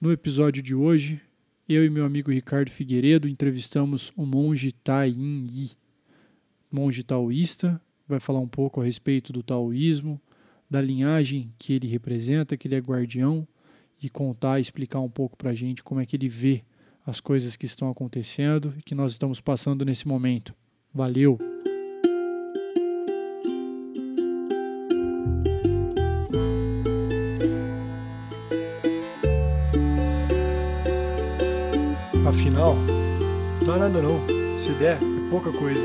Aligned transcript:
No 0.00 0.10
episódio 0.10 0.62
de 0.62 0.74
hoje, 0.74 1.20
eu 1.68 1.84
e 1.84 1.90
meu 1.90 2.06
amigo 2.06 2.30
Ricardo 2.30 2.70
Figueiredo 2.70 3.28
entrevistamos 3.28 4.10
o 4.16 4.24
monge 4.24 4.72
Tain 4.72 5.46
Yi, 5.46 5.72
monge 6.72 7.02
taoísta, 7.02 7.78
vai 8.08 8.18
falar 8.18 8.38
um 8.38 8.48
pouco 8.48 8.80
a 8.80 8.84
respeito 8.84 9.30
do 9.30 9.42
taoísmo, 9.42 10.18
da 10.70 10.80
linhagem 10.80 11.52
que 11.58 11.74
ele 11.74 11.86
representa, 11.86 12.56
que 12.56 12.66
ele 12.66 12.76
é 12.76 12.78
guardião, 12.78 13.46
e 14.02 14.08
contar, 14.08 14.58
explicar 14.58 15.00
um 15.00 15.10
pouco 15.10 15.36
para 15.36 15.50
a 15.50 15.54
gente 15.54 15.84
como 15.84 16.00
é 16.00 16.06
que 16.06 16.16
ele 16.16 16.30
vê 16.30 16.64
as 17.04 17.20
coisas 17.20 17.54
que 17.54 17.66
estão 17.66 17.90
acontecendo 17.90 18.72
e 18.78 18.82
que 18.82 18.94
nós 18.94 19.12
estamos 19.12 19.38
passando 19.38 19.84
nesse 19.84 20.08
momento. 20.08 20.54
Valeu! 20.94 21.38
Afinal, 32.30 32.76
não 33.66 33.74
é 33.74 33.78
nada 33.80 34.00
não. 34.00 34.24
Se 34.56 34.70
der, 34.74 34.98
é 34.98 35.30
pouca 35.30 35.50
coisa. 35.50 35.84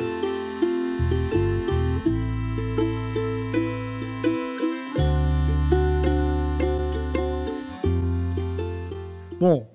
Bom, 9.40 9.68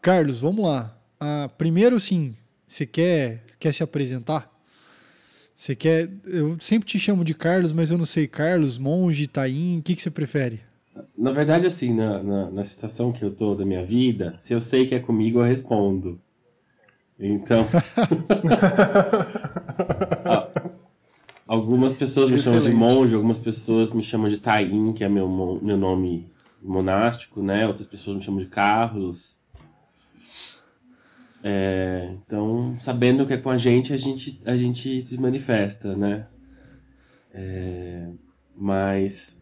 Carlos, 0.00 0.40
vamos 0.40 0.64
lá. 0.64 0.98
Ah, 1.20 1.50
primeiro, 1.58 2.00
sim, 2.00 2.34
você 2.66 2.86
quer, 2.86 3.44
quer 3.60 3.74
se 3.74 3.82
apresentar? 3.82 4.50
Você 5.54 5.76
quer. 5.76 6.08
Eu 6.24 6.56
sempre 6.58 6.88
te 6.88 6.98
chamo 6.98 7.22
de 7.22 7.34
Carlos, 7.34 7.74
mas 7.74 7.90
eu 7.90 7.98
não 7.98 8.06
sei. 8.06 8.26
Carlos, 8.26 8.78
monge, 8.78 9.26
Taim, 9.26 9.80
o 9.80 9.82
que, 9.82 9.94
que 9.94 10.00
você 10.00 10.10
prefere? 10.10 10.67
Na 11.18 11.32
verdade, 11.32 11.66
assim, 11.66 11.92
na, 11.92 12.22
na, 12.22 12.48
na, 12.48 12.62
situação 12.62 13.10
que 13.10 13.24
eu 13.24 13.34
tô 13.34 13.56
da 13.56 13.66
minha 13.66 13.82
vida, 13.82 14.34
se 14.38 14.54
eu 14.54 14.60
sei 14.60 14.86
que 14.86 14.94
é 14.94 15.00
comigo, 15.00 15.40
eu 15.40 15.44
respondo. 15.44 16.20
Então. 17.18 17.66
algumas 21.44 21.92
pessoas 21.92 22.30
me 22.30 22.38
chamam 22.38 22.62
de 22.62 22.70
monge, 22.70 23.16
algumas 23.16 23.40
pessoas 23.40 23.92
me 23.92 24.04
chamam 24.04 24.28
de 24.28 24.38
Taim, 24.38 24.92
que 24.92 25.02
é 25.02 25.08
meu, 25.08 25.28
meu 25.60 25.76
nome 25.76 26.30
monástico, 26.62 27.42
né? 27.42 27.66
Outras 27.66 27.88
pessoas 27.88 28.18
me 28.18 28.22
chamam 28.22 28.40
de 28.40 28.46
Carlos. 28.46 29.40
É, 31.42 32.10
então, 32.12 32.76
sabendo 32.78 33.26
que 33.26 33.32
é 33.32 33.38
com 33.38 33.50
a 33.50 33.58
gente, 33.58 33.92
a 33.92 33.96
gente, 33.96 34.40
a 34.44 34.56
gente 34.56 35.02
se 35.02 35.20
manifesta, 35.20 35.96
né? 35.96 36.28
É, 37.34 38.08
mas 38.56 39.37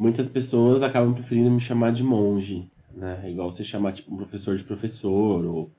muitas 0.00 0.30
pessoas 0.30 0.82
acabam 0.82 1.12
preferindo 1.12 1.50
me 1.50 1.60
chamar 1.60 1.92
de 1.92 2.02
monge, 2.02 2.70
né? 2.96 3.30
Igual 3.30 3.52
você 3.52 3.62
chamar 3.62 3.92
tipo 3.92 4.10
um 4.14 4.16
professor 4.16 4.56
de 4.56 4.64
professor 4.64 5.44
ou 5.44 5.70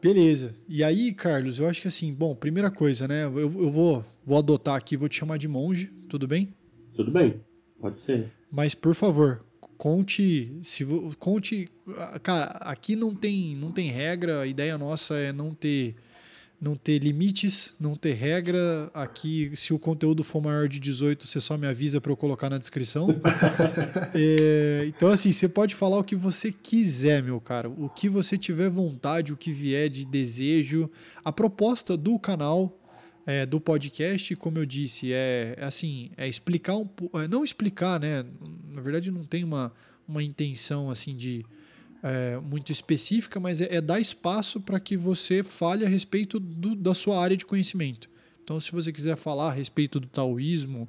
Beleza. 0.00 0.54
E 0.68 0.84
aí, 0.84 1.12
Carlos, 1.14 1.58
eu 1.58 1.66
acho 1.66 1.80
que 1.80 1.88
assim, 1.88 2.12
bom, 2.12 2.36
primeira 2.36 2.70
coisa, 2.70 3.08
né? 3.08 3.24
Eu, 3.24 3.38
eu 3.38 3.72
vou, 3.72 4.04
vou 4.24 4.38
adotar 4.38 4.76
aqui, 4.76 4.98
vou 4.98 5.08
te 5.08 5.16
chamar 5.16 5.38
de 5.38 5.48
monge, 5.48 5.86
tudo 6.08 6.28
bem? 6.28 6.54
Tudo 6.94 7.10
bem, 7.10 7.40
pode 7.80 7.98
ser. 7.98 8.30
Mas, 8.52 8.74
por 8.74 8.94
favor, 8.94 9.42
conte. 9.78 10.60
se 10.62 10.86
Conte. 11.18 11.70
Cara, 12.22 12.44
aqui 12.60 12.94
não 12.94 13.14
tem, 13.14 13.56
não 13.56 13.72
tem 13.72 13.88
regra, 13.88 14.42
a 14.42 14.46
ideia 14.46 14.76
nossa 14.76 15.14
é 15.14 15.32
não 15.32 15.54
ter 15.54 15.96
não 16.60 16.76
ter 16.76 16.98
limites, 16.98 17.74
não 17.78 17.94
ter 17.94 18.14
regra. 18.14 18.90
Aqui, 18.94 19.52
se 19.54 19.74
o 19.74 19.78
conteúdo 19.78 20.24
for 20.24 20.42
maior 20.42 20.68
de 20.68 20.78
18, 20.78 21.26
você 21.26 21.40
só 21.40 21.58
me 21.58 21.66
avisa 21.66 22.00
para 22.00 22.10
eu 22.10 22.16
colocar 22.16 22.48
na 22.48 22.58
descrição. 22.58 23.08
é, 24.14 24.84
então, 24.86 25.08
assim, 25.08 25.30
você 25.30 25.48
pode 25.48 25.74
falar 25.74 25.98
o 25.98 26.04
que 26.04 26.16
você 26.16 26.50
quiser, 26.50 27.22
meu 27.22 27.40
cara. 27.40 27.68
O 27.68 27.88
que 27.88 28.08
você 28.08 28.38
tiver 28.38 28.70
vontade, 28.70 29.32
o 29.32 29.36
que 29.36 29.52
vier 29.52 29.88
de 29.88 30.04
desejo. 30.04 30.90
A 31.24 31.32
proposta 31.32 31.96
do 31.96 32.18
canal. 32.18 32.80
É, 33.26 33.46
do 33.46 33.58
podcast, 33.58 34.36
como 34.36 34.58
eu 34.58 34.66
disse, 34.66 35.10
é, 35.10 35.54
é 35.56 35.64
assim, 35.64 36.10
é 36.14 36.28
explicar 36.28 36.76
um 36.76 36.86
pouco, 36.86 37.18
é, 37.18 37.26
não 37.26 37.42
explicar, 37.42 37.98
né? 37.98 38.22
Na 38.68 38.82
verdade, 38.82 39.10
não 39.10 39.24
tem 39.24 39.42
uma, 39.42 39.72
uma 40.06 40.22
intenção 40.22 40.90
assim 40.90 41.16
de 41.16 41.42
é, 42.04 42.38
muito 42.38 42.70
específica, 42.70 43.40
mas 43.40 43.62
é, 43.62 43.76
é 43.76 43.80
dar 43.80 43.98
espaço 43.98 44.60
para 44.60 44.78
que 44.78 44.94
você 44.94 45.42
fale 45.42 45.86
a 45.86 45.88
respeito 45.88 46.38
do, 46.38 46.76
da 46.76 46.92
sua 46.92 47.18
área 47.18 47.34
de 47.34 47.46
conhecimento. 47.46 48.10
Então, 48.42 48.60
se 48.60 48.70
você 48.70 48.92
quiser 48.92 49.16
falar 49.16 49.48
a 49.48 49.52
respeito 49.52 49.98
do 49.98 50.06
taoísmo, 50.06 50.86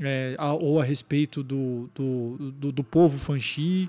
é, 0.00 0.34
a, 0.36 0.52
ou 0.52 0.80
a 0.80 0.84
respeito 0.84 1.44
do, 1.44 1.88
do, 1.94 2.52
do, 2.52 2.72
do 2.72 2.82
povo 2.82 3.16
Fanxi, 3.16 3.88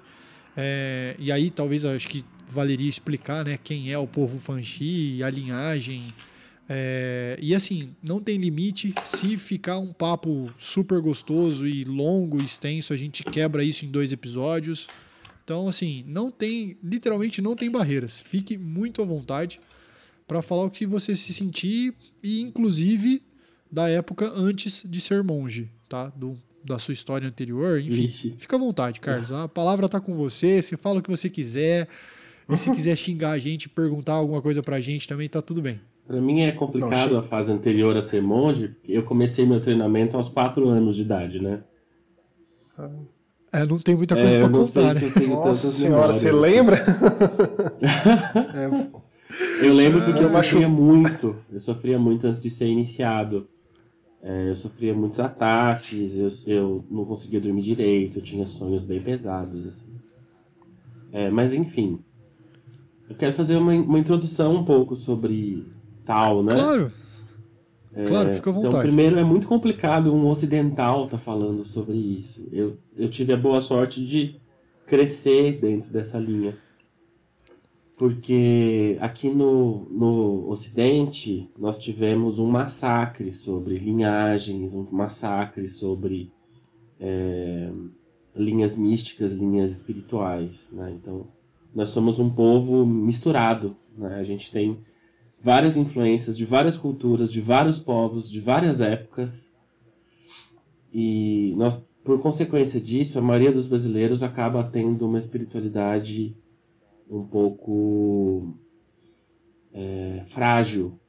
é, 0.56 1.16
e 1.18 1.32
aí 1.32 1.50
talvez 1.50 1.84
acho 1.84 2.08
que 2.08 2.24
valeria 2.48 2.90
explicar 2.90 3.44
né, 3.44 3.58
quem 3.64 3.92
é 3.92 3.98
o 3.98 4.06
povo 4.06 4.38
Fanxi, 4.38 5.24
a 5.24 5.32
linhagem. 5.32 6.04
É, 6.70 7.40
e 7.42 7.56
assim, 7.56 7.90
não 8.04 8.22
tem 8.22 8.38
limite. 8.38 8.94
Se 9.04 9.36
ficar 9.36 9.80
um 9.80 9.92
papo 9.92 10.54
super 10.60 11.02
gostoso 11.02 11.66
e 11.66 11.84
longo, 11.86 12.40
extenso, 12.40 12.94
a 12.94 12.98
gente 12.98 13.24
quebra 13.24 13.64
isso 13.64 13.84
em 13.84 13.90
dois 13.90 14.14
episódios. 14.14 14.88
Então, 15.44 15.68
assim, 15.68 16.04
não 16.08 16.32
tem, 16.32 16.78
literalmente 16.84 17.42
não 17.42 17.56
tem 17.56 17.70
barreiras. 17.70 18.20
Fique 18.20 18.58
muito 18.58 19.02
à 19.02 19.06
vontade 19.06 19.60
para 20.28 20.42
falar 20.42 20.64
o 20.64 20.70
que 20.70 20.86
você 20.86 21.16
se 21.16 21.34
sentir 21.34 21.94
e, 22.24 22.42
inclusive, 22.42 23.22
da 23.70 23.90
época 23.90 24.32
antes 24.36 24.84
de 24.86 25.02
ser 25.02 25.24
monge, 25.24 25.70
tá? 25.90 26.08
Do, 26.10 26.38
da 26.64 26.78
sua 26.80 26.94
história 26.94 27.28
anterior, 27.28 27.80
enfim. 27.80 28.04
Vixe. 28.04 28.36
Fica 28.38 28.56
à 28.56 28.60
vontade, 28.60 29.00
Carlos. 29.00 29.32
A 29.32 29.48
palavra 29.48 29.90
tá 29.90 30.00
com 30.00 30.16
você, 30.16 30.62
você 30.62 30.78
fala 30.78 31.00
o 31.00 31.02
que 31.02 31.10
você 31.10 31.30
quiser. 31.30 31.88
E 32.50 32.58
se 32.58 32.70
quiser 32.72 32.98
xingar 32.98 33.32
a 33.32 33.40
gente, 33.40 33.70
perguntar 33.70 34.14
alguma 34.14 34.42
coisa 34.42 34.62
pra 34.62 34.80
gente 34.82 35.08
também, 35.08 35.30
tá 35.30 35.42
tudo 35.42 35.62
bem. 35.62 35.80
Para 36.06 36.20
mim 36.20 36.42
é 36.42 36.52
complicado 36.52 37.12
Não, 37.12 37.20
a 37.20 37.24
fase 37.24 37.52
anterior 37.52 37.96
a 37.96 38.02
ser 38.02 38.22
monge. 38.22 38.76
Eu 38.88 39.04
comecei 39.04 39.46
meu 39.46 39.62
treinamento 39.62 40.18
aos 40.18 40.28
4 40.28 40.68
anos 40.68 40.98
de 40.98 41.04
idade, 41.04 41.42
né? 41.42 41.64
É, 43.54 43.66
não 43.66 43.78
tem 43.78 43.96
muita 43.96 44.16
coisa 44.16 44.38
é, 44.38 44.40
pra 44.40 44.50
contar, 44.50 44.94
né? 44.94 45.02
Nossa 45.28 45.72
senhora, 45.72 46.14
você 46.14 46.32
lembra? 46.32 46.86
é. 48.56 49.02
Eu 49.66 49.74
lembro 49.74 50.02
porque 50.02 50.24
eu 50.24 50.28
sofria 50.28 50.70
muito. 50.70 51.36
Eu 51.52 51.60
sofria 51.60 52.00
muito 52.00 52.28
antes 52.28 52.40
de 52.40 52.50
ser 52.50 52.68
iniciado. 52.68 53.48
É, 54.24 54.50
eu 54.50 54.56
sofria 54.56 54.94
muitos 54.94 55.20
ataques, 55.20 56.20
eu, 56.20 56.30
eu 56.46 56.86
não 56.92 57.04
conseguia 57.06 57.42
dormir 57.42 57.64
direito, 57.64 58.20
eu 58.20 58.22
tinha 58.22 58.46
sonhos 58.46 58.84
bem 58.84 59.02
pesados, 59.02 59.66
assim. 59.66 59.96
É, 61.12 61.30
mas 61.30 61.54
enfim. 61.54 62.00
Eu 63.10 63.16
quero 63.16 63.34
fazer 63.34 63.58
uma, 63.58 63.74
uma 63.74 64.00
introdução 64.00 64.56
um 64.56 64.64
pouco 64.64 64.96
sobre 64.96 65.66
tal, 66.06 66.44
né? 66.44 66.54
Claro. 66.54 66.92
É, 67.94 68.08
claro, 68.08 68.34
fica 68.34 68.50
à 68.50 68.52
então, 68.52 68.54
vontade. 68.54 68.68
Então, 68.68 68.82
primeiro, 68.82 69.20
é 69.20 69.24
muito 69.24 69.48
complicado 69.48 70.14
um 70.14 70.28
ocidental 70.28 71.06
estar 71.06 71.18
tá 71.18 71.24
falando 71.24 71.66
sobre 71.66 71.98
isso. 71.98 72.48
Eu, 72.52 72.78
eu 72.98 73.10
tive 73.10 73.34
a 73.34 73.38
boa 73.38 73.60
sorte 73.60 74.06
de 74.06 74.40
crescer 74.86 75.60
dentro 75.60 75.90
dessa 75.90 76.18
linha. 76.18 76.58
Porque 77.98 78.98
aqui 79.00 79.30
no, 79.30 79.88
no 79.92 80.50
Ocidente 80.50 81.50
nós 81.58 81.78
tivemos 81.78 82.40
um 82.40 82.50
massacre 82.50 83.32
sobre 83.32 83.76
linhagens, 83.76 84.74
um 84.74 84.88
massacre 84.92 85.68
sobre 85.68 86.32
é, 87.00 87.72
linhas 88.36 88.76
místicas, 88.76 89.34
linhas 89.34 89.72
espirituais. 89.72 90.72
Né? 90.72 90.94
Então, 91.00 91.28
nós 91.76 91.90
somos 91.90 92.18
um 92.18 92.30
povo 92.30 92.86
misturado. 92.86 93.78
Né? 93.96 94.16
A 94.16 94.24
gente 94.24 94.52
tem 94.52 94.80
várias 95.42 95.76
influências 95.76 96.38
de 96.38 96.46
várias 96.46 96.78
culturas, 96.78 97.32
de 97.32 97.42
vários 97.42 97.80
povos, 97.80 98.30
de 98.30 98.40
várias 98.40 98.80
épocas. 98.80 99.56
E 100.94 101.56
nós, 101.58 101.90
por 102.04 102.22
consequência 102.22 102.80
disso, 102.80 103.18
a 103.18 103.22
maioria 103.22 103.52
dos 103.52 103.66
brasileiros 103.66 104.22
acaba 104.22 104.64
tendo 104.64 105.08
uma 105.08 105.18
espiritualidade 105.18 106.38
um 107.10 107.24
pouco 107.24 108.54
é, 109.74 110.22
frágil, 110.26 111.00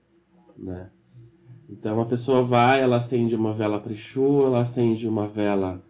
né? 0.56 0.90
Então 1.68 2.00
a 2.00 2.06
pessoa 2.06 2.42
vai, 2.42 2.80
ela 2.80 2.96
acende 2.96 3.34
uma 3.34 3.54
vela 3.54 3.80
para 3.80 3.92
Exu, 3.92 4.44
ela 4.44 4.60
acende 4.60 5.08
uma 5.08 5.26
vela 5.26 5.82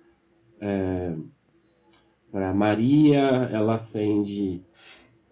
é, 0.60 1.14
para 2.30 2.54
Maria, 2.54 3.48
ela 3.52 3.74
acende 3.74 4.64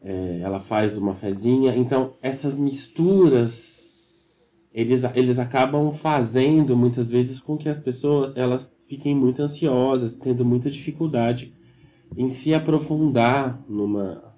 é, 0.03 0.41
ela 0.43 0.61
faz 0.61 0.97
uma 0.97 1.15
fezinha. 1.15 1.77
Então, 1.77 2.15
essas 2.23 2.59
misturas, 2.59 3.95
eles, 4.73 5.05
eles 5.15 5.39
acabam 5.39 5.91
fazendo 5.91 6.77
muitas 6.77 7.11
vezes 7.11 7.41
com 7.41 7.57
que 7.57 7.69
as 7.69 7.81
pessoas 7.81 8.37
elas 8.37 8.77
fiquem 8.89 9.15
muito 9.15 9.43
ansiosas, 9.43 10.17
tendo 10.17 10.45
muita 10.45 10.71
dificuldade 10.71 11.55
em 12.17 12.29
se 12.29 12.53
aprofundar 12.55 13.63
numa, 13.69 14.35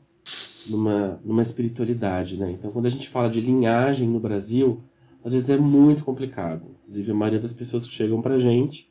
numa, 0.68 1.20
numa 1.24 1.42
espiritualidade. 1.42 2.36
Né? 2.36 2.50
Então, 2.52 2.70
quando 2.70 2.86
a 2.86 2.90
gente 2.90 3.08
fala 3.08 3.30
de 3.30 3.40
linhagem 3.40 4.08
no 4.08 4.20
Brasil, 4.20 4.82
às 5.24 5.32
vezes 5.32 5.50
é 5.50 5.56
muito 5.56 6.04
complicado. 6.04 6.66
Inclusive, 6.82 7.12
a 7.12 7.14
maioria 7.14 7.40
das 7.40 7.52
pessoas 7.52 7.86
que 7.86 7.94
chegam 7.94 8.20
pra 8.20 8.38
gente, 8.38 8.90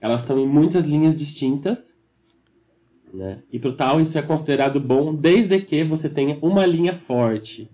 elas 0.00 0.22
estão 0.22 0.38
em 0.38 0.46
muitas 0.46 0.86
linhas 0.86 1.16
distintas 1.16 1.97
Né? 3.12 3.42
E 3.50 3.58
para 3.58 3.70
o 3.70 3.72
tal 3.72 4.00
isso 4.00 4.18
é 4.18 4.22
considerado 4.22 4.80
bom 4.80 5.14
desde 5.14 5.60
que 5.60 5.82
você 5.84 6.08
tenha 6.10 6.38
uma 6.42 6.66
linha 6.66 6.94
forte. 6.94 7.70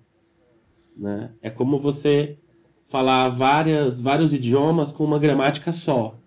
Né? 0.97 1.33
É 1.43 1.51
como 1.51 1.79
você 1.79 2.39
falar 2.85 3.29
várias, 3.29 4.01
vários 4.01 4.33
idiomas 4.33 4.93
com 4.93 5.05
uma 5.05 5.19
gramática 5.19 5.73
só. 5.73 6.19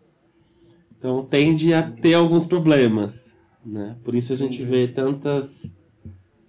Então 0.98 1.24
tende 1.24 1.74
a 1.74 1.89
ter 1.89 2.15
alguns 2.15 2.45
problemas. 2.45 3.38
Né? 3.65 3.98
Por 4.04 4.15
isso 4.15 4.33
a 4.33 4.36
gente 4.36 4.63
vê 4.63 4.88
tantas 4.88 5.77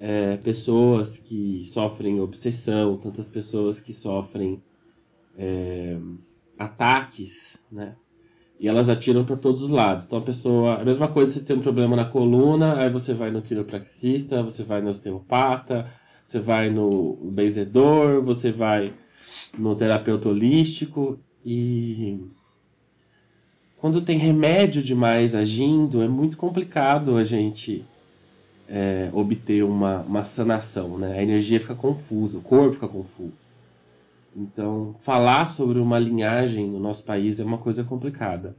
é, 0.00 0.36
pessoas 0.38 1.18
que 1.18 1.64
sofrem 1.64 2.20
obsessão, 2.20 2.96
tantas 2.96 3.28
pessoas 3.28 3.80
que 3.80 3.92
sofrem 3.92 4.62
é, 5.36 5.98
ataques, 6.58 7.64
né? 7.70 7.94
E 8.60 8.66
elas 8.66 8.88
atiram 8.88 9.24
para 9.24 9.36
todos 9.36 9.62
os 9.62 9.70
lados. 9.70 10.06
Então 10.06 10.18
a 10.18 10.22
pessoa, 10.22 10.80
a 10.80 10.84
mesma 10.84 11.08
coisa, 11.08 11.30
você 11.32 11.44
tem 11.44 11.56
um 11.56 11.60
problema 11.60 11.94
na 11.94 12.04
coluna, 12.04 12.80
aí 12.80 12.90
você 12.90 13.14
vai 13.14 13.30
no 13.30 13.42
quiropraxista, 13.42 14.42
você 14.42 14.64
vai 14.64 14.80
no 14.80 14.90
osteopata, 14.90 15.86
você 16.24 16.40
vai 16.40 16.68
no 16.68 17.16
benzedor, 17.32 18.22
você 18.22 18.50
vai 18.50 18.92
no 19.56 19.74
terapeuta 19.74 20.28
holístico 20.28 21.18
e 21.44 22.20
quando 23.78 24.02
tem 24.02 24.18
remédio 24.18 24.82
demais 24.82 25.34
agindo, 25.36 26.02
é 26.02 26.08
muito 26.08 26.36
complicado 26.36 27.16
a 27.16 27.24
gente 27.24 27.84
é, 28.68 29.08
obter 29.12 29.64
uma, 29.64 30.00
uma 30.00 30.24
sanação, 30.24 30.98
né? 30.98 31.16
A 31.16 31.22
energia 31.22 31.60
fica 31.60 31.76
confusa, 31.76 32.38
o 32.38 32.42
corpo 32.42 32.74
fica 32.74 32.88
confuso. 32.88 33.47
Então, 34.34 34.94
falar 34.94 35.44
sobre 35.44 35.78
uma 35.78 35.98
linhagem 35.98 36.70
no 36.70 36.78
nosso 36.78 37.04
país 37.04 37.40
é 37.40 37.44
uma 37.44 37.58
coisa 37.58 37.82
complicada. 37.84 38.56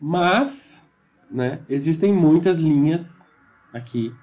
Mas, 0.00 0.88
né, 1.30 1.60
existem 1.68 2.12
muitas 2.12 2.58
linhas 2.58 3.30
aqui. 3.72 4.14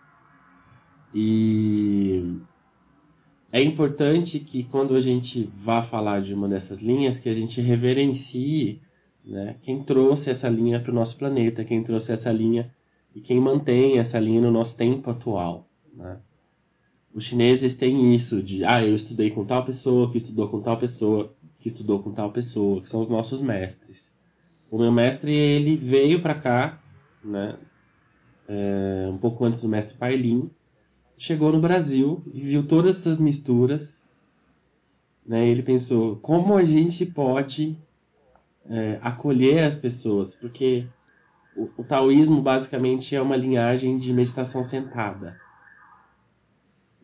E 1.14 2.40
é 3.52 3.62
importante 3.62 4.40
que 4.40 4.64
quando 4.64 4.96
a 4.96 5.02
gente 5.02 5.50
vá 5.54 5.82
falar 5.82 6.22
de 6.22 6.34
uma 6.34 6.48
dessas 6.48 6.82
linhas, 6.82 7.20
que 7.20 7.30
a 7.30 7.34
gente 7.34 7.62
reverencie 7.62 8.82
né, 9.24 9.56
quem 9.62 9.84
trouxe 9.84 10.30
essa 10.30 10.50
linha 10.50 10.80
para 10.80 10.92
o 10.92 10.96
nosso 10.96 11.18
planeta, 11.18 11.64
quem 11.64 11.84
trouxe 11.84 12.12
essa 12.12 12.32
linha 12.32 12.74
e 13.14 13.22
quem 13.22 13.40
mantém 13.40 14.00
essa 14.00 14.20
linha 14.20 14.42
no 14.42 14.52
nosso 14.52 14.78
tempo 14.78 15.10
atual. 15.10 15.68
Né? 15.94 16.18
Os 17.18 17.24
chineses 17.24 17.74
têm 17.74 18.14
isso 18.14 18.44
de, 18.44 18.64
ah, 18.64 18.86
eu 18.86 18.94
estudei 18.94 19.32
com 19.32 19.44
tal 19.44 19.66
pessoa, 19.66 20.12
que 20.12 20.20
estudou 20.20 20.48
com 20.48 20.62
tal 20.62 20.78
pessoa, 20.78 21.34
que 21.60 21.68
estudou 21.68 21.98
com 21.98 22.12
tal 22.12 22.32
pessoa, 22.32 22.80
que 22.80 22.88
são 22.88 23.02
os 23.02 23.10
nossos 23.10 23.42
mestres. 23.42 24.16
O 24.70 24.78
meu 24.78 24.92
mestre, 24.92 25.34
ele 25.34 25.76
veio 25.76 26.22
para 26.22 26.36
cá, 26.36 26.80
né, 27.24 27.58
é, 28.48 29.10
um 29.10 29.18
pouco 29.18 29.44
antes 29.44 29.60
do 29.60 29.68
mestre 29.68 29.98
Pailin, 29.98 30.48
chegou 31.18 31.52
no 31.52 31.60
Brasil 31.60 32.22
e 32.32 32.40
viu 32.40 32.68
todas 32.68 33.00
essas 33.00 33.20
misturas, 33.20 34.06
né, 35.26 35.44
ele 35.48 35.64
pensou, 35.64 36.18
como 36.18 36.56
a 36.56 36.64
gente 36.64 37.04
pode 37.04 37.76
é, 38.70 39.00
acolher 39.02 39.64
as 39.64 39.80
pessoas, 39.80 40.36
porque 40.36 40.86
o, 41.56 41.68
o 41.78 41.84
taoísmo 41.84 42.44
basicamente 42.44 43.16
é 43.16 43.22
uma 43.24 43.36
linhagem 43.36 43.98
de 43.98 44.14
meditação 44.14 44.64
sentada. 44.64 45.47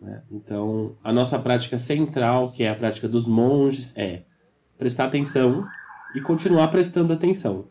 Né? 0.04 0.22
Então, 0.30 0.98
a 1.02 1.14
nossa 1.14 1.40
prática 1.40 1.78
central, 1.78 2.52
que 2.52 2.64
é 2.64 2.70
a 2.70 2.76
prática 2.76 3.08
dos 3.08 3.26
monges, 3.26 3.98
é 3.98 4.24
prestar 4.78 5.06
atenção 5.06 5.66
e 6.14 6.20
continuar 6.20 6.68
prestando 6.68 7.14
atenção. 7.14 7.66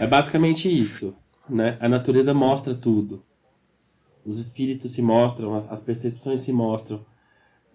É 0.00 0.06
basicamente 0.06 0.68
isso. 0.68 1.14
Né? 1.48 1.78
A 1.80 1.88
natureza 1.88 2.34
mostra 2.34 2.74
tudo. 2.74 3.22
Os 4.26 4.38
espíritos 4.38 4.92
se 4.92 5.00
mostram, 5.00 5.54
as, 5.54 5.70
as 5.70 5.80
percepções 5.80 6.40
se 6.40 6.52
mostram. 6.52 7.06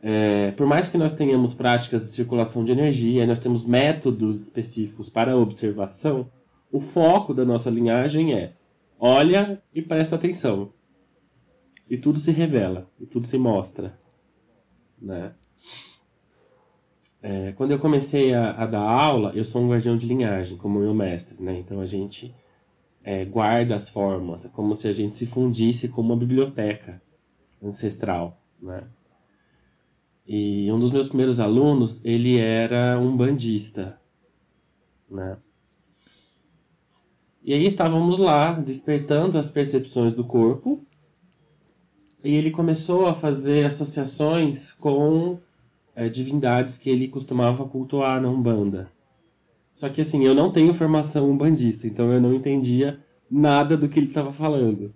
É, 0.04 0.52
por 0.52 0.68
mais 0.68 0.90
que 0.90 0.98
nós 0.98 1.14
tenhamos 1.14 1.54
práticas 1.54 2.02
de 2.02 2.10
circulação 2.10 2.66
de 2.66 2.72
energia, 2.72 3.26
nós 3.26 3.40
temos 3.40 3.66
métodos 3.66 4.42
específicos 4.42 5.10
para 5.10 5.38
observação, 5.38 6.30
o 6.72 6.80
foco 6.80 7.34
da 7.34 7.46
nossa 7.46 7.70
linhagem 7.70 8.34
é 8.34 8.54
olha 9.00 9.62
e 9.74 9.82
presta 9.82 10.16
atenção. 10.16 10.74
E 11.90 11.98
tudo 11.98 12.20
se 12.20 12.32
revela, 12.32 12.90
e 13.00 13.06
tudo 13.06 13.28
se 13.28 13.38
mostra. 13.38 14.00
Né? 15.00 15.34
É, 17.22 17.52
quando 17.54 17.72
eu 17.72 17.80
comecei 17.80 18.34
a, 18.34 18.52
a, 18.52 18.66
dar 18.66 18.82
aula, 18.82 19.32
eu 19.34 19.44
sou 19.44 19.64
um 19.64 19.70
guardião 19.70 19.98
de 19.98 20.06
linhagem, 20.06 20.58
como 20.58 20.80
meu 20.80 20.94
mestre. 20.94 21.42
Né? 21.44 21.60
Então 21.60 21.80
a 21.80 21.86
gente 21.86 22.34
é, 23.04 23.26
guarda 23.26 23.76
as 23.76 23.90
formas, 23.90 24.46
é 24.46 24.50
como 24.50 24.76
se 24.76 24.88
a 24.88 24.94
gente 24.94 25.16
se 25.16 25.26
fundisse 25.26 25.90
com 25.90 26.02
uma 26.02 26.16
biblioteca 26.16 27.02
ancestral. 27.62 28.40
Né? 28.62 28.84
E 30.28 30.72
um 30.72 30.80
dos 30.80 30.92
meus 30.92 31.08
primeiros 31.08 31.40
alunos, 31.40 32.04
ele 32.06 32.38
era 32.38 33.00
um 33.00 33.18
bandista. 33.18 34.00
Né? 35.10 35.38
E 37.44 37.54
aí 37.54 37.66
estávamos 37.66 38.20
lá, 38.20 38.54
despertando 38.54 39.38
as 39.38 39.50
percepções 39.50 40.14
do 40.14 40.24
corpo, 40.24 40.85
e 42.26 42.34
ele 42.34 42.50
começou 42.50 43.06
a 43.06 43.14
fazer 43.14 43.66
associações 43.66 44.74
com 44.74 45.38
é, 45.96 46.10
divindades 46.10 46.78
que 46.78 46.90
ele 46.90 47.08
costumava 47.08 47.66
cultuar 47.66 48.20
na 48.20 48.30
Umbanda. 48.30 48.90
Só 49.74 49.90
que 49.90 50.02
assim, 50.02 50.26
eu 50.26 50.34
não 50.34 50.52
tenho 50.52 50.74
formação 50.74 51.30
umbandista, 51.30 51.86
então 51.86 52.12
eu 52.12 52.20
não 52.20 52.34
entendia 52.34 53.00
nada 53.30 53.78
do 53.78 53.88
que 53.88 54.00
ele 54.00 54.08
estava 54.08 54.34
falando. 54.34 54.92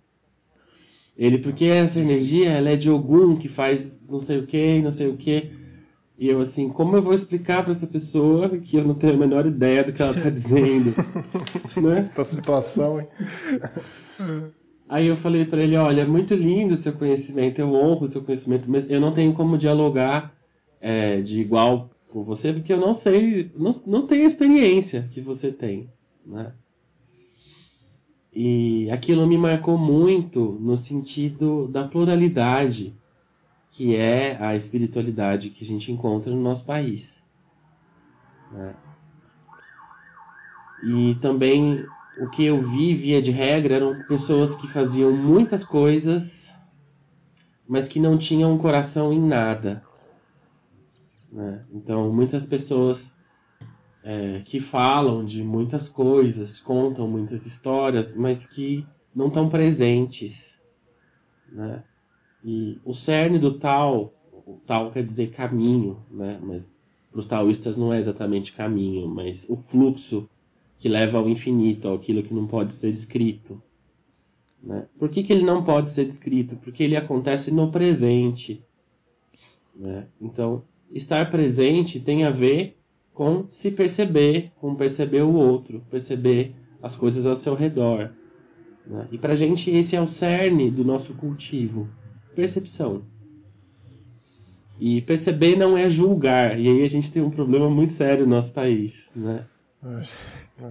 Ele, 1.16 1.38
porque 1.38 1.66
essa 1.66 2.00
energia, 2.00 2.50
ela 2.52 2.70
é 2.70 2.76
de 2.76 2.90
Ogum, 2.90 3.36
que 3.36 3.48
faz 3.48 4.08
não 4.10 4.22
sei 4.22 4.40
o 4.40 4.48
que, 4.48 4.82
não 4.82 4.90
sei 4.90 5.10
o 5.10 5.18
que. 5.18 5.52
E 6.18 6.28
eu 6.28 6.40
assim, 6.40 6.70
como 6.70 6.96
eu 6.96 7.02
vou 7.02 7.14
explicar 7.14 7.62
para 7.62 7.72
essa 7.72 7.88
pessoa 7.88 8.58
que 8.58 8.78
eu 8.78 8.86
não 8.86 8.96
tenho 8.96 9.14
a 9.14 9.18
menor 9.18 9.46
ideia 9.46 9.84
do 9.84 9.94
que 9.94 10.02
ela 10.02 10.18
está 10.18 10.30
dizendo? 10.30 10.96
né? 11.80 12.10
Essa 12.12 12.24
situação, 12.24 13.00
hein? 13.00 13.08
Aí 14.90 15.06
eu 15.06 15.16
falei 15.16 15.46
para 15.46 15.62
ele, 15.62 15.78
olha, 15.78 16.02
é 16.02 16.06
muito 16.06 16.34
lindo 16.34 16.74
o 16.74 16.78
seu 16.78 16.94
conhecimento, 16.94 17.60
eu 17.60 17.72
honro 17.74 18.08
seu 18.08 18.24
conhecimento, 18.24 18.70
mas 18.70 18.90
eu 18.90 19.00
não 19.00 19.14
tenho 19.14 19.34
como 19.34 19.58
dialogar 19.58 20.34
é, 20.82 21.22
de 21.22 21.40
igual 21.40 21.92
com 22.10 22.24
você, 22.24 22.52
porque 22.52 22.74
eu 22.74 22.80
não 22.80 22.96
sei, 22.96 23.52
não, 23.56 23.72
não 23.86 24.08
tenho 24.08 24.24
a 24.24 24.28
experiência 24.28 25.08
que 25.12 25.22
você 25.22 25.52
tem, 25.52 25.88
né? 26.26 26.54
E 28.34 28.90
aquilo 28.90 29.28
me 29.28 29.38
marcou 29.38 29.78
muito 29.78 30.58
no 30.60 30.76
sentido 30.76 31.68
da 31.68 31.88
pluralidade 31.88 32.96
que 33.72 33.96
é 33.96 34.38
a 34.42 34.56
espiritualidade 34.56 35.52
que 35.52 35.64
a 35.64 35.68
gente 35.68 35.92
encontra 35.92 36.34
no 36.34 36.42
nosso 36.42 36.66
país. 36.66 37.26
Né? 38.52 38.76
E 40.84 41.16
também 41.16 41.86
o 42.20 42.30
que 42.30 42.46
eu 42.46 42.62
vi, 42.62 42.94
via 42.94 43.22
de 43.22 43.32
regra, 43.32 43.76
eram 43.76 44.04
pessoas 44.08 44.56
que 44.56 44.68
faziam 44.68 45.16
muitas 45.16 45.64
coisas, 45.64 46.56
mas 47.68 47.88
que 47.88 48.00
não 48.00 48.18
tinham 48.18 48.54
um 48.54 48.58
coração 48.58 49.14
em 49.14 49.20
nada. 49.20 49.84
Né? 51.32 51.66
Então, 51.72 52.12
muitas 52.12 52.46
pessoas 52.46 53.18
é, 54.04 54.42
que 54.44 54.60
falam 54.60 55.24
de 55.24 55.44
muitas 55.44 55.88
coisas, 55.88 56.60
contam 56.60 57.08
muitas 57.08 57.46
histórias, 57.46 58.16
mas 58.16 58.46
que 58.46 58.86
não 59.16 59.28
estão 59.28 59.48
presentes. 59.48 60.60
Né? 61.52 61.84
E 62.44 62.80
o 62.84 62.94
cerne 62.94 63.40
do 63.40 63.58
tal, 63.58 64.14
o 64.46 64.60
tal 64.66 64.92
quer 64.92 65.04
dizer 65.04 65.28
caminho, 65.28 66.04
né? 66.12 66.40
mas 66.42 66.84
para 67.12 67.20
os 67.20 67.26
taoístas 67.26 67.78
não 67.78 67.94
é 67.94 68.00
exatamente 68.00 68.54
caminho, 68.54 69.08
mas 69.08 69.48
o 69.50 69.58
fluxo 69.58 70.30
que 70.80 70.90
leva 70.90 71.20
ao 71.20 71.30
infinito, 71.30 71.90
aquilo 71.90 72.24
que 72.24 72.34
não 72.34 72.48
pode 72.48 72.74
ser 72.74 72.92
descrito. 72.92 73.62
Né? 74.64 74.88
Por 74.98 75.10
que, 75.10 75.22
que 75.22 75.32
ele 75.32 75.44
não 75.44 75.64
pode 75.64 75.90
ser 75.90 76.06
descrito? 76.06 76.56
Porque 76.56 76.82
ele 76.82 76.96
acontece 76.96 77.54
no 77.54 77.70
presente. 77.70 78.66
Né? 79.76 80.08
Então, 80.20 80.64
estar 80.92 81.30
presente 81.30 82.00
tem 82.00 82.24
a 82.24 82.32
ver 82.32 82.78
com 83.14 83.46
se 83.50 83.72
perceber, 83.72 84.52
com 84.60 84.74
perceber 84.74 85.22
o 85.22 85.34
outro, 85.34 85.86
perceber 85.92 86.56
as 86.82 86.96
coisas 86.96 87.28
ao 87.28 87.36
seu 87.36 87.54
redor. 87.54 88.12
Né? 88.88 89.08
E 89.12 89.18
para 89.18 89.34
a 89.34 89.36
gente, 89.36 89.70
esse 89.70 89.96
é 89.96 90.02
o 90.02 90.08
cerne 90.08 90.72
do 90.72 90.84
nosso 90.84 91.14
cultivo 91.14 91.88
percepção. 92.40 93.04
E 94.80 95.02
perceber 95.02 95.58
não 95.58 95.78
é 95.78 95.90
julgar. 95.90 96.58
E 96.58 96.70
aí 96.70 96.84
a 96.86 96.88
gente 96.88 97.12
tem 97.12 97.22
um 97.22 97.30
problema 97.30 97.70
muito 97.70 97.92
sério 97.92 98.26
no 98.26 98.34
nosso 98.34 98.54
país, 98.54 99.12
né? 99.14 99.46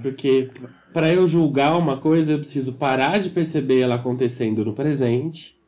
Porque 0.02 0.50
para 0.92 1.12
eu 1.12 1.26
julgar 1.26 1.76
uma 1.76 1.96
coisa, 1.96 2.32
eu 2.32 2.38
preciso 2.38 2.74
parar 2.74 3.18
de 3.18 3.30
perceber 3.30 3.80
ela 3.80 3.94
acontecendo 3.94 4.64
no 4.64 4.74
presente 4.74 5.58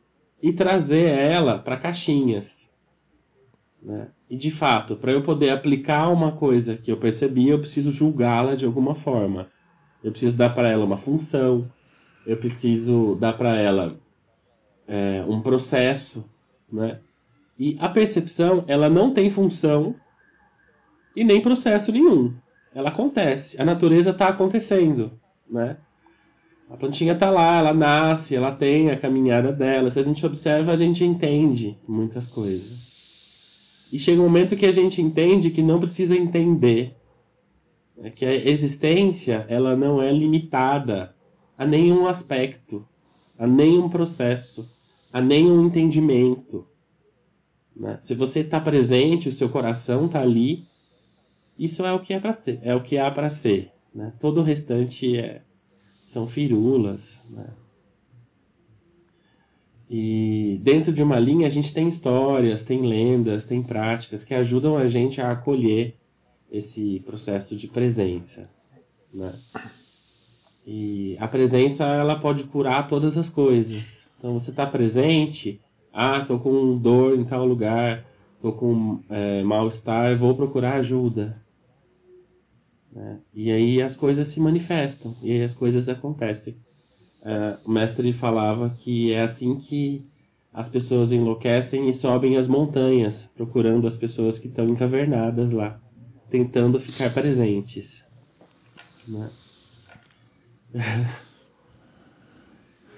e 0.41 0.53
trazer 0.53 1.07
ela 1.09 1.57
para 1.57 1.77
caixinhas. 1.77 2.71
Né? 3.81 4.09
E 4.29 4.37
de 4.37 4.51
fato, 4.51 4.95
para 4.95 5.11
eu 5.11 5.21
poder 5.21 5.49
aplicar 5.49 6.09
uma 6.09 6.31
coisa 6.31 6.77
que 6.77 6.91
eu 6.91 6.97
percebi, 6.97 7.49
eu 7.49 7.59
preciso 7.59 7.91
julgá-la 7.91 8.55
de 8.55 8.65
alguma 8.65 8.93
forma. 8.93 9.49
eu 10.03 10.11
preciso 10.11 10.37
dar 10.37 10.49
para 10.51 10.69
ela 10.69 10.85
uma 10.85 10.97
função, 10.97 11.69
eu 12.25 12.37
preciso 12.37 13.15
dar 13.19 13.33
para 13.33 13.57
ela 13.57 13.99
é, 14.87 15.23
um 15.27 15.41
processo, 15.41 16.25
né? 16.71 16.99
E 17.57 17.77
a 17.79 17.87
percepção, 17.87 18.63
ela 18.67 18.89
não 18.89 19.13
tem 19.13 19.29
função 19.29 19.95
e 21.15 21.23
nem 21.23 21.41
processo 21.41 21.91
nenhum. 21.91 22.33
Ela 22.73 22.89
acontece, 22.89 23.61
a 23.61 23.65
natureza 23.65 24.11
está 24.11 24.27
acontecendo, 24.29 25.11
né? 25.49 25.77
A 26.69 26.77
plantinha 26.77 27.11
está 27.11 27.29
lá, 27.29 27.59
ela 27.59 27.73
nasce, 27.73 28.33
ela 28.33 28.51
tem 28.53 28.89
a 28.89 28.97
caminhada 28.97 29.51
dela. 29.51 29.91
Se 29.91 29.99
a 29.99 30.03
gente 30.03 30.25
observa, 30.25 30.71
a 30.71 30.75
gente 30.77 31.03
entende 31.03 31.77
muitas 31.85 32.29
coisas. 32.29 32.95
E 33.91 33.99
chega 33.99 34.21
um 34.21 34.23
momento 34.23 34.55
que 34.55 34.65
a 34.65 34.71
gente 34.71 35.01
entende 35.01 35.51
que 35.51 35.61
não 35.61 35.79
precisa 35.79 36.15
entender. 36.15 36.95
É 38.01 38.09
que 38.09 38.25
a 38.25 38.33
existência 38.33 39.45
ela 39.49 39.75
não 39.75 40.01
é 40.01 40.13
limitada 40.13 41.13
a 41.57 41.65
nenhum 41.65 42.07
aspecto, 42.07 42.87
a 43.37 43.45
nenhum 43.45 43.89
processo, 43.89 44.71
a 45.11 45.19
nenhum 45.19 45.65
entendimento. 45.65 46.65
Né? 47.75 47.97
Se 47.99 48.15
você 48.15 48.39
está 48.39 48.61
presente, 48.61 49.27
o 49.27 49.31
seu 49.31 49.49
coração 49.49 50.05
está 50.05 50.21
ali, 50.21 50.65
isso 51.57 51.85
é 51.85 51.93
o 51.93 51.99
que 51.99 52.13
é 52.13 52.19
para 52.19 52.39
ser, 52.39 52.59
é 52.63 52.75
o 52.75 52.81
que 52.81 52.97
há 52.97 53.09
para 53.09 53.29
ser. 53.29 53.71
Né? 53.93 54.13
Todo 54.19 54.39
o 54.39 54.43
restante 54.43 55.17
é, 55.17 55.41
são 56.05 56.27
firulas. 56.27 57.21
Né? 57.29 57.47
E 59.89 60.57
dentro 60.63 60.93
de 60.93 61.03
uma 61.03 61.19
linha 61.19 61.47
a 61.47 61.49
gente 61.49 61.73
tem 61.73 61.87
histórias, 61.87 62.63
tem 62.63 62.81
lendas, 62.81 63.43
tem 63.43 63.61
práticas 63.61 64.23
que 64.23 64.33
ajudam 64.33 64.77
a 64.77 64.87
gente 64.87 65.19
a 65.19 65.31
acolher 65.31 65.95
esse 66.49 67.01
processo 67.05 67.55
de 67.55 67.67
presença, 67.67 68.49
né? 69.13 69.37
E 70.65 71.17
a 71.19 71.27
presença 71.27 71.85
ela 71.85 72.17
pode 72.17 72.43
curar 72.45 72.87
todas 72.87 73.17
as 73.17 73.29
coisas. 73.29 74.09
Então 74.17 74.37
você 74.37 74.51
está 74.51 74.65
presente, 74.65 75.59
ah, 75.91 76.21
tô 76.21 76.39
com 76.39 76.77
dor 76.77 77.17
em 77.17 77.25
tal 77.25 77.45
lugar, 77.45 78.05
tô 78.41 78.53
com 78.53 78.99
é, 79.09 79.43
mal-estar, 79.43 80.17
vou 80.17 80.35
procurar 80.35 80.75
ajuda. 80.75 81.41
Né? 82.91 83.19
E 83.33 83.51
aí 83.51 83.81
as 83.81 83.95
coisas 83.95 84.27
se 84.27 84.39
manifestam, 84.39 85.15
e 85.21 85.31
aí 85.31 85.43
as 85.43 85.53
coisas 85.53 85.87
acontecem. 85.87 86.57
É, 87.23 87.57
o 87.65 87.71
mestre 87.71 88.11
falava 88.11 88.69
que 88.69 89.13
é 89.13 89.21
assim 89.21 89.55
que 89.57 90.05
as 90.51 90.67
pessoas 90.67 91.11
enlouquecem 91.11 91.87
e 91.87 91.93
sobem 91.93 92.35
as 92.37 92.47
montanhas, 92.47 93.31
procurando 93.35 93.87
as 93.87 93.95
pessoas 93.95 94.37
que 94.37 94.47
estão 94.47 94.65
encavernadas 94.65 95.53
lá 95.53 95.79
tentando 96.31 96.79
ficar 96.79 97.13
presentes. 97.13 98.07
Né? 99.05 99.29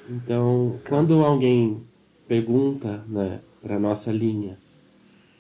então, 0.08 0.80
quando 0.88 1.26
alguém 1.26 1.84
pergunta 2.28 3.04
né, 3.08 3.42
para 3.60 3.80
nossa 3.80 4.12
linha, 4.12 4.60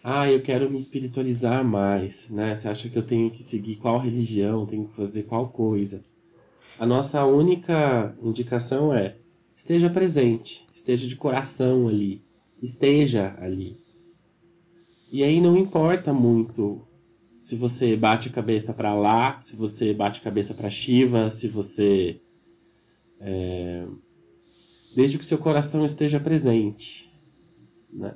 ah, 0.03 0.29
eu 0.29 0.41
quero 0.41 0.69
me 0.69 0.77
espiritualizar 0.77 1.63
mais, 1.63 2.29
né? 2.29 2.53
Você 2.53 2.67
acha 2.67 2.89
que 2.89 2.97
eu 2.97 3.03
tenho 3.03 3.31
que 3.31 3.41
seguir 3.41 3.77
qual 3.77 3.97
religião, 3.97 4.65
tenho 4.65 4.85
que 4.85 4.93
fazer 4.93 5.23
qual 5.23 5.47
coisa? 5.47 6.03
A 6.77 6.85
nossa 6.85 7.23
única 7.25 8.13
indicação 8.21 8.93
é 8.93 9.15
esteja 9.55 9.89
presente, 9.89 10.67
esteja 10.73 11.07
de 11.07 11.15
coração 11.15 11.87
ali, 11.87 12.21
esteja 12.61 13.33
ali. 13.39 13.77
E 15.09 15.23
aí 15.23 15.39
não 15.39 15.55
importa 15.55 16.11
muito 16.11 16.85
se 17.39 17.55
você 17.55 17.95
bate 17.95 18.27
a 18.27 18.31
cabeça 18.31 18.73
para 18.73 18.95
lá, 18.95 19.39
se 19.39 19.55
você 19.55 19.93
bate 19.93 20.19
a 20.19 20.23
cabeça 20.23 20.53
para 20.53 20.69
Shiva, 20.69 21.29
se 21.29 21.47
você. 21.47 22.19
É, 23.21 23.85
desde 24.95 25.17
que 25.17 25.23
seu 25.23 25.37
coração 25.37 25.85
esteja 25.85 26.19
presente. 26.19 27.09
Né? 27.91 28.15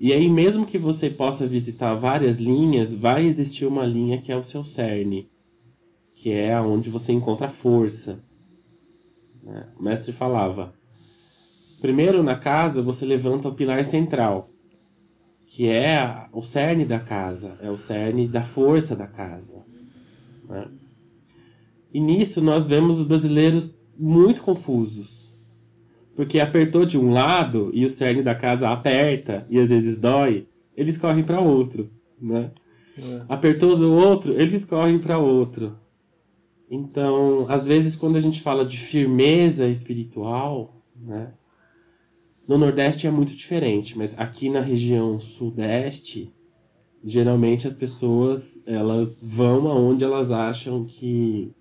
E 0.00 0.12
aí, 0.12 0.28
mesmo 0.28 0.64
que 0.64 0.78
você 0.78 1.10
possa 1.10 1.46
visitar 1.46 1.94
várias 1.94 2.40
linhas, 2.40 2.94
vai 2.94 3.26
existir 3.26 3.66
uma 3.66 3.84
linha 3.84 4.18
que 4.18 4.32
é 4.32 4.36
o 4.36 4.42
seu 4.42 4.64
cerne, 4.64 5.30
que 6.14 6.32
é 6.32 6.58
onde 6.58 6.88
você 6.88 7.12
encontra 7.12 7.48
força. 7.48 8.24
Né? 9.42 9.68
O 9.78 9.82
mestre 9.82 10.10
falava: 10.10 10.72
primeiro 11.80 12.22
na 12.22 12.34
casa 12.34 12.80
você 12.80 13.04
levanta 13.04 13.48
o 13.48 13.54
pilar 13.54 13.84
central 13.84 14.50
que 15.52 15.68
é 15.68 16.28
o 16.32 16.40
cerne 16.40 16.84
da 16.84 17.00
casa, 17.00 17.58
é 17.60 17.68
o 17.68 17.76
cerne 17.76 18.28
da 18.28 18.40
força 18.40 18.94
da 18.94 19.08
casa. 19.08 19.64
Né? 20.48 20.70
E 21.92 21.98
nisso 21.98 22.40
nós 22.40 22.68
vemos 22.68 23.00
os 23.00 23.06
brasileiros 23.06 23.74
muito 23.98 24.42
confusos. 24.42 25.29
Porque 26.14 26.40
apertou 26.40 26.84
de 26.84 26.98
um 26.98 27.10
lado 27.10 27.70
e 27.72 27.84
o 27.84 27.90
cerne 27.90 28.22
da 28.22 28.34
casa 28.34 28.70
aperta 28.70 29.46
e 29.48 29.58
às 29.58 29.70
vezes 29.70 29.98
dói, 29.98 30.46
eles 30.76 30.98
correm 30.98 31.24
para 31.24 31.40
outro. 31.40 31.90
Né? 32.20 32.50
É. 32.98 33.22
Apertou 33.28 33.76
do 33.76 33.92
outro, 33.92 34.32
eles 34.32 34.64
correm 34.64 34.98
para 34.98 35.18
outro. 35.18 35.76
Então, 36.70 37.46
às 37.48 37.66
vezes, 37.66 37.96
quando 37.96 38.16
a 38.16 38.20
gente 38.20 38.40
fala 38.40 38.64
de 38.64 38.78
firmeza 38.78 39.66
espiritual, 39.66 40.84
né, 40.94 41.32
no 42.46 42.58
Nordeste 42.58 43.06
é 43.06 43.10
muito 43.10 43.34
diferente, 43.34 43.96
mas 43.96 44.18
aqui 44.18 44.48
na 44.48 44.60
região 44.60 45.18
Sudeste, 45.18 46.32
geralmente 47.02 47.66
as 47.66 47.74
pessoas 47.74 48.62
elas 48.66 49.22
vão 49.22 49.68
aonde 49.68 50.04
elas 50.04 50.30
acham 50.30 50.84
que 50.84 51.52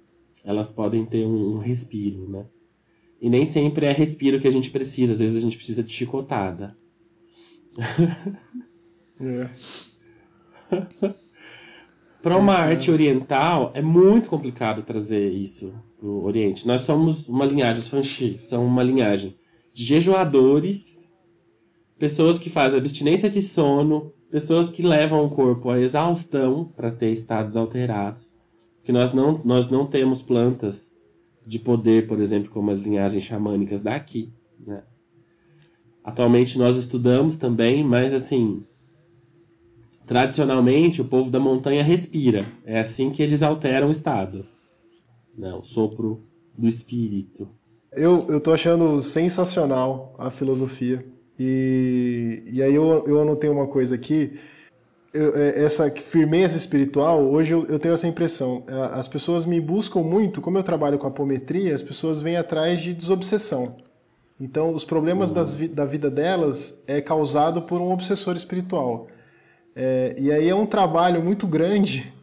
elas 0.44 0.72
podem 0.72 1.06
ter 1.06 1.26
um, 1.26 1.58
respiro, 1.58 2.30
né? 2.30 2.46
E 3.22 3.30
nem 3.30 3.46
sempre 3.46 3.86
é 3.86 3.92
respiro 3.92 4.40
que 4.40 4.48
a 4.48 4.52
gente 4.52 4.70
precisa, 4.70 5.14
às 5.14 5.20
vezes 5.20 5.38
a 5.38 5.42
gente 5.42 5.58
precisa 5.58 5.84
de 5.84 5.92
chicotada. 5.92 6.78
É. 9.22 9.50
Para 12.22 12.38
uma 12.38 12.54
é. 12.54 12.58
arte 12.58 12.92
oriental 12.92 13.72
é 13.74 13.82
muito 13.82 14.30
complicado 14.30 14.84
trazer 14.84 15.30
isso 15.30 15.74
pro 15.98 16.24
Oriente. 16.24 16.68
Nós 16.68 16.82
somos 16.82 17.28
uma 17.28 17.46
linhagem, 17.46 17.80
os 17.80 17.90
Fanxi 17.90 18.38
são 18.40 18.66
uma 18.66 18.84
linhagem 18.84 19.36
jejuadores, 19.74 21.10
pessoas 21.98 22.40
que 22.40 22.50
fazem 22.50 22.80
abstinência 22.80 23.30
de 23.30 23.42
sono, 23.42 24.14
pessoas 24.30 24.72
que 24.72 24.82
levam 24.82 25.26
o 25.26 25.30
corpo 25.30 25.70
à 25.70 25.80
exaustão 25.80 26.66
para 26.76 26.92
ter 26.92 27.12
estados 27.12 27.56
alterados. 27.56 28.38
Que 28.84 28.92
nós 28.92 29.14
não, 29.14 29.42
nós 29.44 29.70
não 29.70 29.86
temos 29.86 30.22
plantas 30.22 30.94
de 31.46 31.60
poder, 31.60 32.08
por 32.08 32.20
exemplo, 32.20 32.52
como 32.52 32.72
as 32.72 32.86
linhagens 32.86 33.24
xamânicas 33.24 33.82
daqui. 33.82 34.34
Né? 34.60 34.84
Atualmente 36.04 36.58
nós 36.58 36.76
estudamos 36.76 37.38
também, 37.38 37.84
mas 37.84 38.14
assim, 38.14 38.64
tradicionalmente 40.06 41.02
o 41.02 41.06
povo 41.06 41.30
da 41.30 41.40
montanha 41.40 41.84
respira. 41.84 42.46
É 42.66 42.80
assim 42.80 43.12
que 43.12 43.22
eles 43.22 43.44
alteram 43.44 43.90
o 43.90 43.92
estado. 43.92 44.46
Né? 45.38 45.54
O 45.54 45.64
sopro 45.64 46.24
do 46.58 46.68
espírito. 46.68 47.48
Eu, 47.92 48.28
eu 48.30 48.40
tô 48.40 48.54
achando 48.54 49.02
sensacional 49.02 50.16
a 50.18 50.30
filosofia. 50.30 51.06
E, 51.40 52.44
e 52.52 52.62
aí 52.62 52.76
eu, 52.76 53.04
eu 53.08 53.22
anotei 53.22 53.50
uma 53.50 53.68
coisa 53.68 53.96
aqui. 53.96 54.38
Eu, 55.14 55.36
é, 55.36 55.64
essa 55.64 55.90
firmeza 55.90 56.58
espiritual, 56.58 57.24
hoje 57.24 57.54
eu, 57.54 57.66
eu, 57.66 57.80
tenho 57.80 57.94
essa 57.94 58.08
impressão. 58.08 58.64
As 58.92 59.08
pessoas 59.08 59.46
me 59.46 59.60
buscam 59.60 60.02
muito, 60.02 60.40
como 60.40 60.58
eu 60.58 60.64
trabalho 60.64 61.00
com 61.00 61.08
apometria, 61.08 61.74
as 61.74 61.82
pessoas 61.82 62.22
vêm 62.22 62.38
atrás 62.38 62.82
de 62.82 62.94
desobsessão. 62.94 63.78
Então, 64.40 64.74
os 64.74 64.86
problemas 64.86 65.32
das, 65.32 65.56
da 65.56 65.84
vida 65.84 66.10
delas 66.10 66.84
é 66.88 67.02
causado 67.02 67.64
por 67.64 67.82
um 67.82 67.92
obsessor 67.92 68.36
espiritual. 68.36 69.08
É, 69.76 70.16
e 70.18 70.32
aí 70.32 70.48
é 70.48 70.56
um 70.56 70.66
trabalho 70.66 71.24
muito 71.24 71.48
grande 71.48 72.14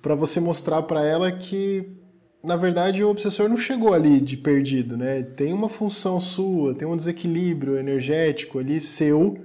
para 0.00 0.14
você 0.14 0.40
mostrar 0.40 0.82
para 0.82 1.04
ela 1.04 1.30
que 1.30 2.00
na 2.42 2.56
verdade, 2.56 3.04
o 3.04 3.10
obsessor 3.10 3.48
não 3.50 3.56
chegou 3.56 3.92
ali 3.92 4.18
de 4.18 4.36
perdido, 4.36 4.96
né? 4.96 5.22
Tem 5.22 5.52
uma 5.52 5.68
função 5.68 6.18
sua, 6.18 6.74
tem 6.74 6.88
um 6.88 6.96
desequilíbrio 6.96 7.76
energético 7.76 8.58
ali 8.58 8.80
seu, 8.80 9.36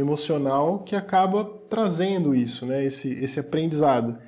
emocional, 0.00 0.80
que 0.80 0.94
acaba 0.96 1.44
trazendo 1.68 2.34
isso, 2.34 2.66
né? 2.66 2.84
Esse, 2.84 3.12
esse 3.14 3.40
aprendizado. 3.40 4.18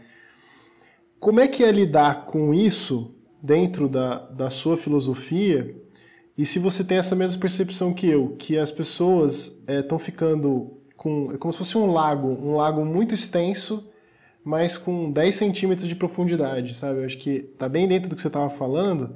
Como 1.21 1.41
é 1.41 1.49
que 1.49 1.65
é 1.65 1.71
lidar 1.71 2.27
com 2.27 2.55
isso 2.55 3.15
dentro 3.43 3.89
da, 3.89 4.19
da 4.31 4.51
sua 4.51 4.77
filosofia? 4.77 5.75
E 6.37 6.47
se 6.47 6.59
você 6.59 6.85
tem 6.85 6.99
essa 6.99 7.17
mesma 7.17 7.41
percepção 7.41 7.93
que 7.93 8.09
eu, 8.09 8.37
que 8.39 8.57
as 8.57 8.71
pessoas 8.71 9.65
estão 9.69 9.97
é, 9.97 10.01
ficando 10.01 10.79
com. 10.97 11.33
É 11.33 11.37
como 11.39 11.53
se 11.53 11.59
fosse 11.59 11.77
um 11.77 11.93
lago, 11.93 12.29
um 12.29 12.57
lago 12.57 12.85
muito 12.85 13.15
extenso 13.15 13.89
mas 14.49 14.79
com 14.79 15.11
10 15.13 15.35
centímetros 15.37 15.87
de 15.87 15.95
profundidade, 15.95 16.73
sabe? 16.75 17.01
Eu 17.01 17.05
acho 17.05 17.19
que 17.19 17.41
tá 17.59 17.69
bem 17.69 17.87
dentro 17.87 18.09
do 18.09 18.17
que 18.17 18.23
você 18.23 18.29
estava 18.29 18.49
falando. 18.49 19.15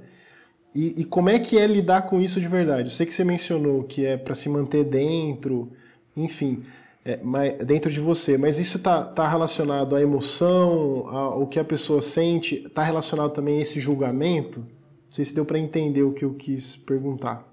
E, 0.75 1.01
e, 1.01 1.05
como 1.07 1.31
é 1.31 1.39
que 1.39 1.59
é 1.59 1.67
lidar 1.67 2.03
com 2.03 2.21
isso 2.21 2.39
de 2.39 2.47
verdade? 2.47 2.91
Eu 2.91 2.95
sei 2.95 3.07
que 3.07 3.15
você 3.15 3.25
mencionou 3.25 3.83
que 3.85 4.05
é 4.05 4.19
para 4.19 4.35
se 4.35 4.51
manter 4.51 4.85
dentro, 4.85 5.73
enfim, 6.17 6.65
é, 7.05 7.19
dentro 7.65 7.91
de 7.91 8.01
você, 8.01 8.37
mas 8.39 8.59
isso 8.59 8.79
está 8.79 9.03
tá 9.03 9.29
relacionado 9.29 9.97
à 9.97 10.01
emoção, 10.01 11.07
ao 11.09 11.47
que 11.47 11.59
a 11.59 11.65
pessoa 11.65 12.01
sente, 12.01 12.65
está 12.67 12.83
relacionado 12.83 13.33
também 13.33 13.59
a 13.59 13.63
esse 13.63 13.81
julgamento? 13.81 14.65
sei 15.13 15.27
se 15.27 15.35
deu 15.35 15.45
para 15.45 15.59
entender 15.59 16.03
o 16.03 16.13
que 16.13 16.25
eu 16.25 16.35
quis 16.35 16.75
perguntar. 16.75 17.47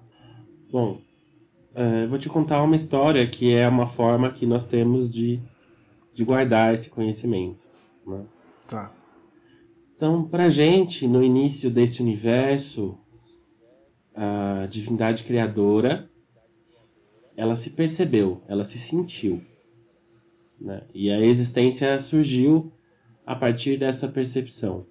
Bom, 0.72 1.00
é, 1.74 2.06
vou 2.06 2.18
te 2.18 2.28
contar 2.28 2.62
uma 2.62 2.74
história 2.74 3.26
que 3.26 3.54
é 3.54 3.68
uma 3.68 3.86
forma 3.86 4.32
que 4.32 4.46
nós 4.46 4.64
temos 4.64 5.10
de, 5.10 5.40
de 6.14 6.24
guardar 6.24 6.72
esse 6.72 6.88
conhecimento. 6.88 7.58
Né? 8.06 8.24
Tá. 8.66 8.92
Então, 9.94 10.24
para 10.24 10.48
gente, 10.48 11.06
no 11.06 11.22
início 11.22 11.70
desse 11.70 12.02
universo, 12.02 12.98
a 14.14 14.66
divindade 14.70 15.24
criadora, 15.24 16.08
ela 17.36 17.56
se 17.56 17.70
percebeu, 17.70 18.42
ela 18.48 18.64
se 18.64 18.78
sentiu. 18.78 19.42
Né? 20.60 20.82
E 20.94 21.10
a 21.10 21.20
existência 21.20 21.98
surgiu 21.98 22.72
a 23.24 23.34
partir 23.34 23.76
dessa 23.76 24.08
percepção. 24.08 24.86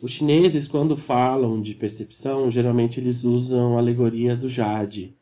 Os 0.00 0.12
chineses, 0.12 0.68
quando 0.68 0.96
falam 0.96 1.60
de 1.60 1.74
percepção, 1.74 2.50
geralmente 2.50 3.00
eles 3.00 3.24
usam 3.24 3.76
a 3.76 3.80
alegoria 3.80 4.36
do 4.36 4.48
jade, 4.48 5.16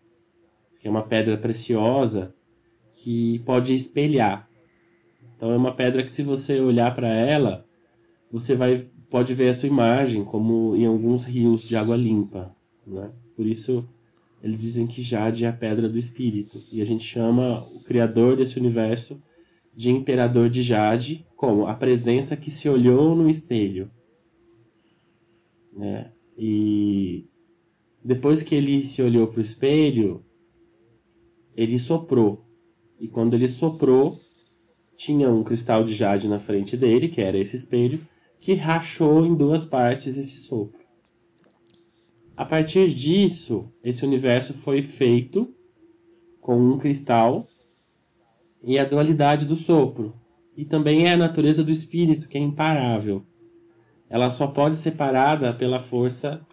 que 0.81 0.87
é 0.87 0.91
uma 0.91 1.03
pedra 1.03 1.39
preciosa 1.39 2.35
que 2.93 3.39
pode 3.41 3.73
espelhar. 3.73 4.49
Então 5.37 5.51
é 5.51 5.57
uma 5.57 5.75
pedra 5.75 6.03
que 6.03 6.11
se 6.11 6.23
você 6.23 6.61
olhar 6.61 6.95
para 6.95 7.09
ela, 7.09 7.65
você 8.31 8.55
vai 8.55 8.87
pode 9.11 9.33
ver 9.33 9.49
a 9.49 9.55
sua 9.55 9.69
imagem, 9.69 10.25
como 10.25 10.75
em 10.75 10.87
alguns 10.87 11.25
rios 11.25 11.63
de 11.63 11.77
água 11.77 11.97
limpa, 11.97 12.53
né? 12.85 13.13
Por 13.37 13.47
isso 13.47 13.89
eles 14.45 14.59
dizem 14.59 14.87
que 14.87 15.01
Jade 15.01 15.47
é 15.47 15.49
a 15.49 15.53
pedra 15.55 15.89
do 15.89 15.97
espírito 15.97 16.63
e 16.71 16.83
a 16.83 16.85
gente 16.85 17.03
chama 17.03 17.67
o 17.75 17.81
criador 17.81 18.37
desse 18.37 18.59
universo 18.59 19.19
de 19.75 19.91
imperador 19.91 20.51
de 20.51 20.61
Jade, 20.61 21.27
como 21.35 21.67
a 21.67 21.73
presença 21.73 22.37
que 22.37 22.51
se 22.51 22.69
olhou 22.69 23.17
no 23.17 23.27
espelho. 23.27 23.91
Né? 25.73 26.13
E 26.37 27.27
depois 28.05 28.43
que 28.43 28.55
ele 28.55 28.83
se 28.83 29.01
olhou 29.01 29.29
para 29.29 29.39
o 29.39 29.43
espelho, 29.43 30.23
ele 31.57 31.79
soprou. 31.79 32.45
E 33.01 33.09
quando 33.09 33.33
ele 33.33 33.49
soprou, 33.49 34.21
tinha 34.95 35.31
um 35.31 35.43
cristal 35.43 35.83
de 35.83 35.95
jade 35.95 36.29
na 36.29 36.39
frente 36.39 36.77
dele, 36.77 37.09
que 37.09 37.23
era 37.23 37.39
esse 37.39 37.57
espelho, 37.57 38.07
que 38.39 38.53
rachou 38.53 39.25
em 39.25 39.35
duas 39.35 39.65
partes 39.65 40.19
esse 40.19 40.37
sopro. 40.37 40.84
A 42.37 42.45
partir 42.45 42.93
disso, 42.93 43.73
esse 43.83 44.05
universo 44.05 44.55
foi 44.55 44.83
feito 44.83 45.55
com 46.41 46.59
um 46.59 46.79
cristal 46.79 47.47
e 48.63 48.79
a 48.79 48.85
dualidade 48.85 49.47
do 49.47 49.55
sopro. 49.55 50.15
E 50.57 50.65
também 50.65 51.07
é 51.07 51.13
a 51.13 51.17
natureza 51.17 51.63
do 51.63 51.71
espírito, 51.71 52.29
que 52.29 52.37
é 52.37 52.41
imparável. 52.41 53.25
Ela 54.09 54.31
só 54.31 54.49
pode 54.49 54.77
ser 54.77 54.93
parada 54.93 55.53
pela 55.53 55.79
força 55.79 56.45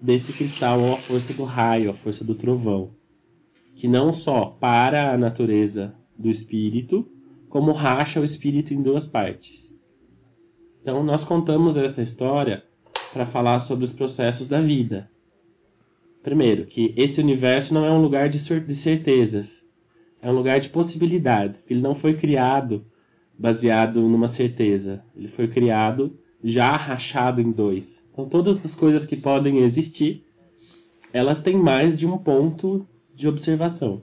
desse 0.00 0.32
cristal, 0.32 0.80
ou 0.80 0.94
a 0.94 0.98
força 0.98 1.32
do 1.32 1.44
raio, 1.44 1.90
a 1.90 1.94
força 1.94 2.24
do 2.24 2.34
trovão. 2.34 2.90
Que 3.74 3.86
não 3.88 4.12
só 4.12 4.46
para 4.46 5.12
a 5.12 5.18
natureza 5.18 5.94
do 6.18 6.28
espírito, 6.28 7.08
como 7.48 7.72
racha 7.72 8.20
o 8.20 8.24
espírito 8.24 8.74
em 8.74 8.82
duas 8.82 9.06
partes. 9.06 9.78
Então, 10.82 11.02
nós 11.02 11.24
contamos 11.24 11.76
essa 11.76 12.02
história 12.02 12.65
para 13.16 13.24
falar 13.24 13.58
sobre 13.60 13.82
os 13.86 13.92
processos 13.92 14.46
da 14.46 14.60
vida. 14.60 15.10
Primeiro, 16.22 16.66
que 16.66 16.92
esse 16.98 17.18
universo 17.18 17.72
não 17.72 17.82
é 17.82 17.90
um 17.90 18.02
lugar 18.02 18.28
de 18.28 18.38
certezas, 18.38 19.66
é 20.20 20.30
um 20.30 20.34
lugar 20.34 20.60
de 20.60 20.68
possibilidades. 20.68 21.64
Ele 21.70 21.80
não 21.80 21.94
foi 21.94 22.12
criado 22.12 22.84
baseado 23.38 24.02
numa 24.02 24.28
certeza. 24.28 25.02
Ele 25.16 25.28
foi 25.28 25.48
criado 25.48 26.18
já 26.44 26.76
rachado 26.76 27.40
em 27.40 27.50
dois. 27.50 28.06
Então 28.12 28.28
todas 28.28 28.62
as 28.66 28.74
coisas 28.74 29.06
que 29.06 29.16
podem 29.16 29.58
existir, 29.60 30.26
elas 31.10 31.40
têm 31.40 31.56
mais 31.56 31.96
de 31.96 32.06
um 32.06 32.18
ponto 32.18 32.86
de 33.14 33.26
observação. 33.26 34.02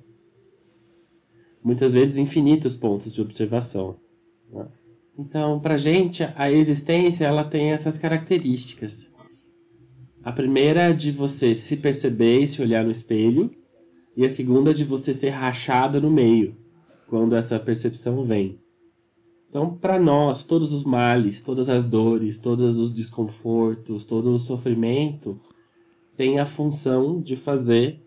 Muitas 1.63 1.93
vezes 1.93 2.17
infinitos 2.17 2.75
pontos 2.75 3.13
de 3.13 3.21
observação. 3.21 3.95
Né? 4.51 4.65
Então, 5.17 5.59
para 5.59 5.77
gente, 5.77 6.23
a 6.35 6.51
existência 6.51 7.25
ela 7.25 7.43
tem 7.43 7.71
essas 7.71 7.97
características. 7.97 9.13
A 10.23 10.31
primeira 10.31 10.89
é 10.89 10.93
de 10.93 11.11
você 11.11 11.53
se 11.53 11.77
perceber 11.77 12.39
e 12.39 12.47
se 12.47 12.61
olhar 12.61 12.83
no 12.83 12.91
espelho 12.91 13.51
e 14.15 14.25
a 14.25 14.29
segunda 14.29 14.73
de 14.73 14.83
você 14.83 15.13
ser 15.13 15.29
rachado 15.29 16.01
no 16.01 16.09
meio, 16.09 16.55
quando 17.07 17.35
essa 17.35 17.59
percepção 17.59 18.25
vem. 18.25 18.59
Então, 19.49 19.77
para 19.77 19.99
nós, 19.99 20.43
todos 20.43 20.73
os 20.73 20.83
males, 20.83 21.41
todas 21.41 21.69
as 21.69 21.83
dores, 21.83 22.39
todos 22.39 22.79
os 22.79 22.91
desconfortos, 22.91 24.03
todo 24.05 24.31
o 24.31 24.39
sofrimento 24.39 25.39
tem 26.17 26.39
a 26.39 26.45
função 26.45 27.21
de 27.21 27.35
fazer 27.35 28.01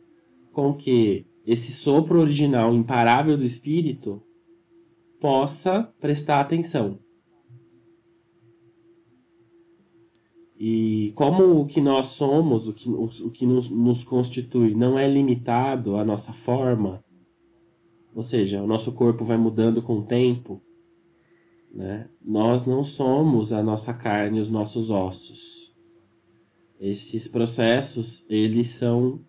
com 0.53 0.75
que 0.75 1.27
esse 1.47 1.73
sopro 1.73 2.21
original 2.21 2.75
imparável 2.75 3.37
do 3.37 3.45
espírito 3.45 4.21
possa 5.21 5.83
prestar 6.01 6.41
atenção. 6.41 6.99
E 10.59 11.13
como 11.15 11.61
o 11.61 11.67
que 11.67 11.81
nós 11.81 12.07
somos, 12.07 12.67
o 12.67 12.73
que, 12.73 12.89
o, 12.89 13.05
o 13.05 13.31
que 13.31 13.45
nos, 13.45 13.69
nos 13.69 14.05
constitui, 14.05 14.75
não 14.75 14.99
é 14.99 15.07
limitado 15.07 15.97
à 15.97 16.05
nossa 16.05 16.33
forma, 16.33 17.05
ou 18.15 18.23
seja, 18.23 18.63
o 18.63 18.67
nosso 18.67 18.93
corpo 18.93 19.25
vai 19.25 19.37
mudando 19.37 19.83
com 19.83 19.99
o 19.99 20.07
tempo, 20.07 20.63
né? 21.71 22.09
nós 22.25 22.65
não 22.65 22.83
somos 22.83 23.53
a 23.53 23.63
nossa 23.63 23.93
carne 23.93 24.41
os 24.41 24.49
nossos 24.49 24.91
ossos. 24.91 25.75
Esses 26.81 27.29
processos, 27.29 28.25
eles 28.31 28.71
são 28.71 29.21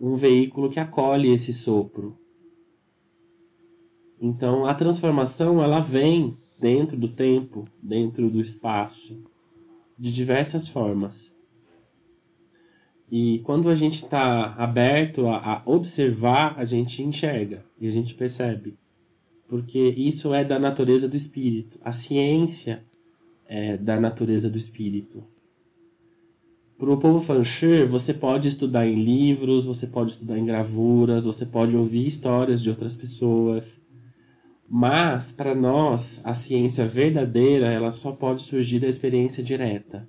um 0.00 0.14
veículo 0.14 0.70
que 0.70 0.80
acolhe 0.80 1.30
esse 1.30 1.52
sopro. 1.52 2.18
Então, 4.24 4.64
a 4.64 4.72
transformação, 4.72 5.60
ela 5.60 5.80
vem 5.80 6.38
dentro 6.56 6.96
do 6.96 7.08
tempo, 7.08 7.64
dentro 7.82 8.30
do 8.30 8.40
espaço 8.40 9.20
de 9.98 10.12
diversas 10.12 10.68
formas. 10.68 11.36
E 13.10 13.40
quando 13.40 13.68
a 13.68 13.74
gente 13.74 13.96
está 13.96 14.54
aberto 14.54 15.26
a, 15.26 15.54
a, 15.54 15.62
observar, 15.66 16.54
a 16.56 16.64
gente 16.64 17.02
enxerga 17.02 17.64
e 17.80 17.88
a 17.88 17.90
gente 17.90 18.14
percebe. 18.14 18.78
Porque 19.48 19.80
isso 19.80 20.32
é 20.32 20.44
da 20.44 20.56
natureza 20.56 21.08
do 21.08 21.16
espírito. 21.16 21.80
A 21.82 21.90
ciência 21.90 22.84
é 23.44 23.76
da 23.76 23.98
natureza 24.00 24.48
do 24.48 24.56
espírito. 24.56 25.24
Para 26.78 26.92
o 26.92 26.96
povo 26.96 27.20
Fancher, 27.20 27.88
você 27.88 28.14
pode 28.14 28.46
estudar 28.46 28.86
em 28.86 29.02
livros, 29.02 29.66
você 29.66 29.88
pode 29.88 30.12
estudar 30.12 30.38
em 30.38 30.46
gravuras, 30.46 31.24
você 31.24 31.44
pode 31.44 31.76
ouvir 31.76 32.06
histórias 32.06 32.62
de 32.62 32.70
outras 32.70 32.94
pessoas. 32.94 33.84
Mas, 34.74 35.32
para 35.32 35.54
nós, 35.54 36.22
a 36.24 36.32
ciência 36.32 36.86
verdadeira 36.86 37.70
ela 37.70 37.90
só 37.90 38.10
pode 38.10 38.40
surgir 38.40 38.80
da 38.80 38.88
experiência 38.88 39.44
direta, 39.44 40.08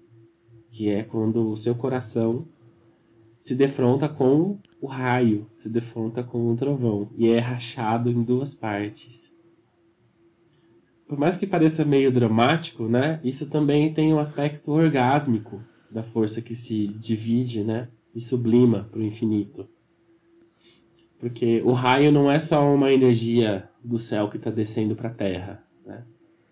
que 0.72 0.90
é 0.90 1.04
quando 1.04 1.50
o 1.50 1.58
seu 1.58 1.76
coração 1.76 2.48
se 3.38 3.56
defronta 3.56 4.08
com 4.08 4.58
o 4.80 4.88
raio, 4.88 5.46
se 5.58 5.70
defronta 5.70 6.24
com 6.24 6.50
o 6.50 6.56
trovão 6.56 7.10
e 7.18 7.28
é 7.28 7.40
rachado 7.40 8.10
em 8.10 8.24
duas 8.24 8.56
partes. 8.56 9.36
Por 11.10 11.18
mais 11.18 11.36
que 11.36 11.46
pareça 11.46 11.84
meio 11.84 12.10
dramático, 12.10 12.88
né? 12.88 13.20
Isso 13.22 13.50
também 13.50 13.94
tem 13.94 14.14
um 14.14 14.20
aspecto 14.20 14.72
orgásmico 14.72 15.62
da 15.92 16.02
força 16.02 16.42
que 16.42 16.56
se 16.56 16.88
divide, 16.88 17.66
né? 17.66 17.90
E 18.16 18.22
sublima 18.22 18.88
para 18.90 19.02
o 19.02 19.04
infinito. 19.04 19.68
Porque 21.24 21.62
o 21.64 21.72
raio 21.72 22.12
não 22.12 22.30
é 22.30 22.38
só 22.38 22.70
uma 22.76 22.92
energia 22.92 23.70
do 23.82 23.98
céu 23.98 24.28
que 24.28 24.36
está 24.36 24.52
descendo 24.52 24.94
para 24.94 25.08
a 25.08 25.14
terra. 25.14 25.66
Né? 25.86 26.04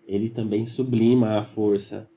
Ele 0.06 0.30
também 0.30 0.64
sublima 0.64 1.38
a 1.38 1.44
força. 1.44 2.08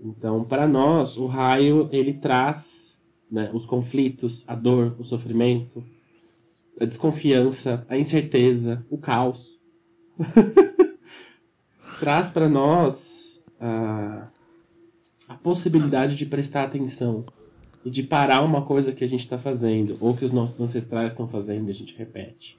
Então, 0.00 0.42
para 0.42 0.66
nós, 0.66 1.18
o 1.18 1.26
raio 1.26 1.90
ele 1.92 2.14
traz 2.14 2.98
né, 3.30 3.50
os 3.52 3.66
conflitos, 3.66 4.42
a 4.48 4.54
dor, 4.54 4.96
o 4.98 5.04
sofrimento, 5.04 5.84
a 6.80 6.86
desconfiança, 6.86 7.84
a 7.90 7.98
incerteza, 7.98 8.82
o 8.88 8.96
caos. 8.96 9.60
traz 12.00 12.30
para 12.30 12.48
nós 12.48 13.44
a, 13.60 14.30
a 15.28 15.34
possibilidade 15.34 16.16
de 16.16 16.24
prestar 16.24 16.62
atenção 16.64 17.26
e 17.86 17.90
de 17.90 18.02
parar 18.02 18.42
uma 18.42 18.60
coisa 18.62 18.92
que 18.92 19.04
a 19.04 19.06
gente 19.06 19.20
está 19.20 19.38
fazendo, 19.38 19.96
ou 20.00 20.12
que 20.12 20.24
os 20.24 20.32
nossos 20.32 20.60
ancestrais 20.60 21.12
estão 21.12 21.28
fazendo 21.28 21.68
e 21.68 21.70
a 21.70 21.74
gente 21.74 21.96
repete, 21.96 22.58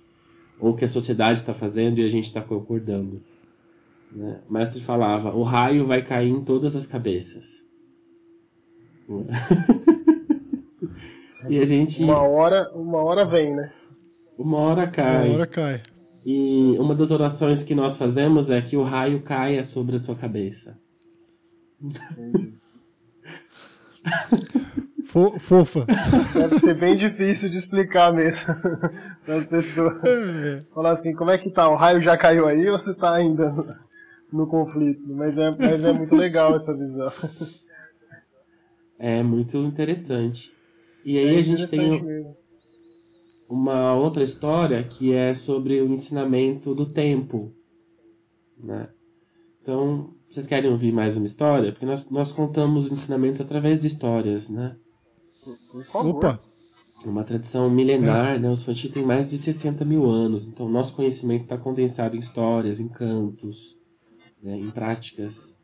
ou 0.57 0.73
que 0.73 0.85
a 0.85 0.87
sociedade 0.87 1.37
está 1.37 1.53
fazendo 1.53 1.99
e 1.99 2.05
a 2.05 2.09
gente 2.09 2.23
está 2.23 2.41
concordando. 2.41 3.21
Né? 4.09 4.39
O 4.49 4.53
mestre 4.53 4.79
falava: 4.79 5.35
o 5.35 5.43
raio 5.43 5.85
vai 5.85 6.01
cair 6.01 6.29
em 6.29 6.41
todas 6.41 6.77
as 6.77 6.87
cabeças. 6.87 7.67
e 11.49 11.59
a 11.59 11.65
gente. 11.65 12.01
Uma 12.01 12.21
hora, 12.21 12.71
uma 12.73 13.03
hora 13.03 13.25
vem, 13.25 13.53
né? 13.53 13.73
Uma 14.39 14.59
hora 14.59 14.87
cai. 14.87 15.27
Uma 15.27 15.35
hora 15.35 15.47
cai. 15.47 15.83
E 16.25 16.77
uma 16.79 16.95
das 16.95 17.11
orações 17.11 17.65
que 17.65 17.75
nós 17.75 17.97
fazemos 17.97 18.49
é 18.49 18.61
que 18.61 18.77
o 18.77 18.83
raio 18.83 19.21
caia 19.21 19.65
sobre 19.65 19.97
a 19.97 19.99
sua 19.99 20.15
cabeça. 20.15 20.79
Fo 25.07 25.39
fofa. 25.39 25.85
Deve 26.33 26.55
ser 26.59 26.73
bem 26.77 26.93
difícil 26.93 27.49
de 27.49 27.55
explicar 27.55 28.11
mesmo 28.13 28.53
para 29.25 29.35
as 29.35 29.47
pessoas. 29.47 30.03
É. 30.03 30.59
Falar 30.73 30.91
assim, 30.91 31.13
como 31.13 31.31
é 31.31 31.37
que 31.37 31.49
tá? 31.49 31.69
O 31.69 31.77
raio 31.77 32.01
já 32.01 32.17
caiu 32.17 32.45
aí 32.45 32.67
ou 32.69 32.77
você 32.77 32.93
tá 32.93 33.13
ainda 33.13 33.49
no, 33.49 33.67
no 34.33 34.47
conflito? 34.47 35.07
Mas 35.07 35.37
é, 35.37 35.49
mas 35.51 35.81
é 35.81 35.93
muito 35.93 36.13
legal 36.13 36.53
essa 36.53 36.75
visão. 36.75 37.09
É 38.99 39.23
muito 39.23 39.57
interessante. 39.59 40.51
E 41.05 41.17
aí 41.17 41.37
é 41.37 41.39
a 41.39 41.43
gente 41.43 41.69
tem 41.69 42.03
mesmo. 42.03 42.35
uma 43.47 43.95
outra 43.95 44.23
história 44.23 44.83
que 44.83 45.13
é 45.13 45.33
sobre 45.33 45.79
o 45.81 45.87
ensinamento 45.87 46.75
do 46.75 46.85
tempo. 46.85 47.53
Né? 48.61 48.89
Então, 49.61 50.13
vocês 50.29 50.45
querem 50.45 50.69
ouvir 50.69 50.91
mais 50.91 51.15
uma 51.15 51.25
história? 51.25 51.71
Porque 51.71 51.85
nós, 51.85 52.09
nós 52.09 52.33
contamos 52.33 52.91
ensinamentos 52.91 53.39
através 53.39 53.79
de 53.79 53.87
histórias, 53.87 54.49
né? 54.49 54.75
Por 55.71 55.83
favor. 55.85 56.15
Opa! 56.15 56.41
Uma 57.05 57.23
tradição 57.23 57.69
milenar, 57.69 58.35
é. 58.35 58.39
né? 58.39 58.49
Os 58.49 58.63
Fanti 58.63 58.89
têm 58.89 59.05
mais 59.05 59.29
de 59.29 59.37
60 59.37 59.85
mil 59.85 60.09
anos, 60.09 60.47
então 60.47 60.67
nosso 60.67 60.95
conhecimento 60.95 61.43
está 61.43 61.57
condensado 61.57 62.15
em 62.15 62.19
histórias, 62.19 62.79
em 62.79 62.87
cantos, 62.87 63.77
né? 64.41 64.57
em 64.57 64.71
práticas 64.71 65.57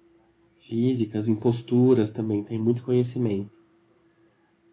físicas, 0.58 1.28
em 1.28 1.36
posturas 1.36 2.12
também, 2.12 2.44
tem 2.44 2.60
muito 2.60 2.84
conhecimento. 2.84 3.52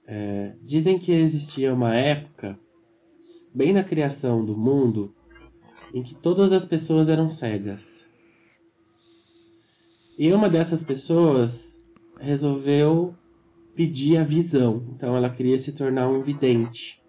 É, 0.07 0.55
dizem 0.63 0.99
que 0.99 1.13
existia 1.13 1.73
uma 1.73 1.95
época, 1.95 2.59
bem 3.55 3.73
na 3.73 3.83
criação 3.83 4.45
do 4.45 4.57
mundo, 4.57 5.15
em 5.95 6.03
que 6.03 6.15
todas 6.15 6.53
as 6.53 6.65
pessoas 6.65 7.09
eram 7.09 7.31
cegas. 7.31 8.07
E 10.19 10.33
uma 10.33 10.51
dessas 10.51 10.85
pessoas 10.85 11.85
resolveu 12.19 13.15
pedir 13.75 14.19
a 14.19 14.25
visão, 14.25 14.87
então 14.95 15.17
ela 15.17 15.31
queria 15.31 15.59
se 15.59 15.73
tornar 15.73 16.09
um 16.09 16.23
vidente. 16.23 17.01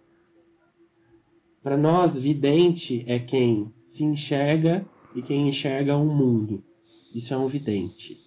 Para 1.62 1.78
nós, 1.78 2.18
vidente 2.18 3.04
é 3.08 3.20
quem 3.20 3.72
se 3.86 4.04
enxerga 4.04 4.86
e 5.16 5.22
quem 5.22 5.48
enxerga 5.48 5.96
o 5.96 6.02
um 6.02 6.16
mundo. 6.16 6.64
Isso 7.14 7.34
é 7.34 7.38
um 7.38 7.48
vidente. 7.48 8.18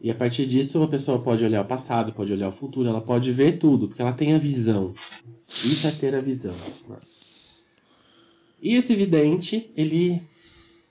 E 0.00 0.10
a 0.10 0.14
partir 0.14 0.46
disso 0.46 0.82
a 0.82 0.88
pessoa 0.88 1.20
pode 1.20 1.44
olhar 1.44 1.62
o 1.62 1.68
passado, 1.68 2.12
pode 2.12 2.32
olhar 2.32 2.48
o 2.48 2.52
futuro, 2.52 2.88
ela 2.88 3.00
pode 3.00 3.30
ver 3.30 3.58
tudo, 3.58 3.86
porque 3.86 4.02
ela 4.02 4.12
tem 4.12 4.34
a 4.34 4.38
visão. 4.38 4.92
Isso 5.64 5.86
é 5.86 5.92
ter 5.92 6.14
a 6.14 6.20
visão. 6.20 6.54
E 8.60 8.74
esse 8.74 8.96
vidente, 8.96 9.70
ele 9.76 10.20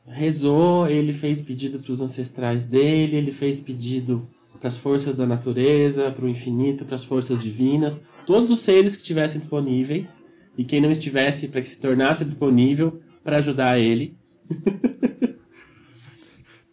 rezou, 0.08 0.88
ele 0.88 1.12
fez 1.12 1.42
pedido 1.42 1.80
para 1.80 1.92
os 1.92 2.00
ancestrais 2.00 2.66
dele, 2.66 3.18
ele 3.18 3.34
fez 3.34 3.60
pedido 3.60 4.28
para 4.62 4.68
as 4.68 4.78
forças 4.78 5.16
da 5.16 5.26
natureza, 5.26 6.12
para 6.12 6.24
o 6.24 6.30
infinito, 6.30 6.86
para 6.86 6.94
as 6.94 7.04
forças 7.04 7.42
divinas, 7.42 8.04
todos 8.28 8.52
os 8.52 8.60
seres 8.60 8.96
que 8.96 9.02
estivessem 9.02 9.40
disponíveis 9.40 10.24
e 10.56 10.64
quem 10.64 10.80
não 10.80 10.92
estivesse 10.92 11.48
para 11.48 11.62
que 11.62 11.68
se 11.68 11.82
tornasse 11.82 12.24
disponível 12.24 13.02
para 13.24 13.38
ajudar 13.38 13.80
ele. 13.80 14.16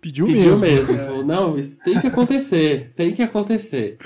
Pediu, 0.02 0.26
Pediu 0.26 0.50
mesmo. 0.50 0.60
mesmo. 0.60 0.94
É. 0.94 1.06
Falou, 1.06 1.24
não, 1.24 1.58
isso 1.58 1.82
tem 1.82 1.98
que 1.98 2.06
acontecer, 2.06 2.92
tem 2.94 3.14
que 3.14 3.22
acontecer. 3.22 3.96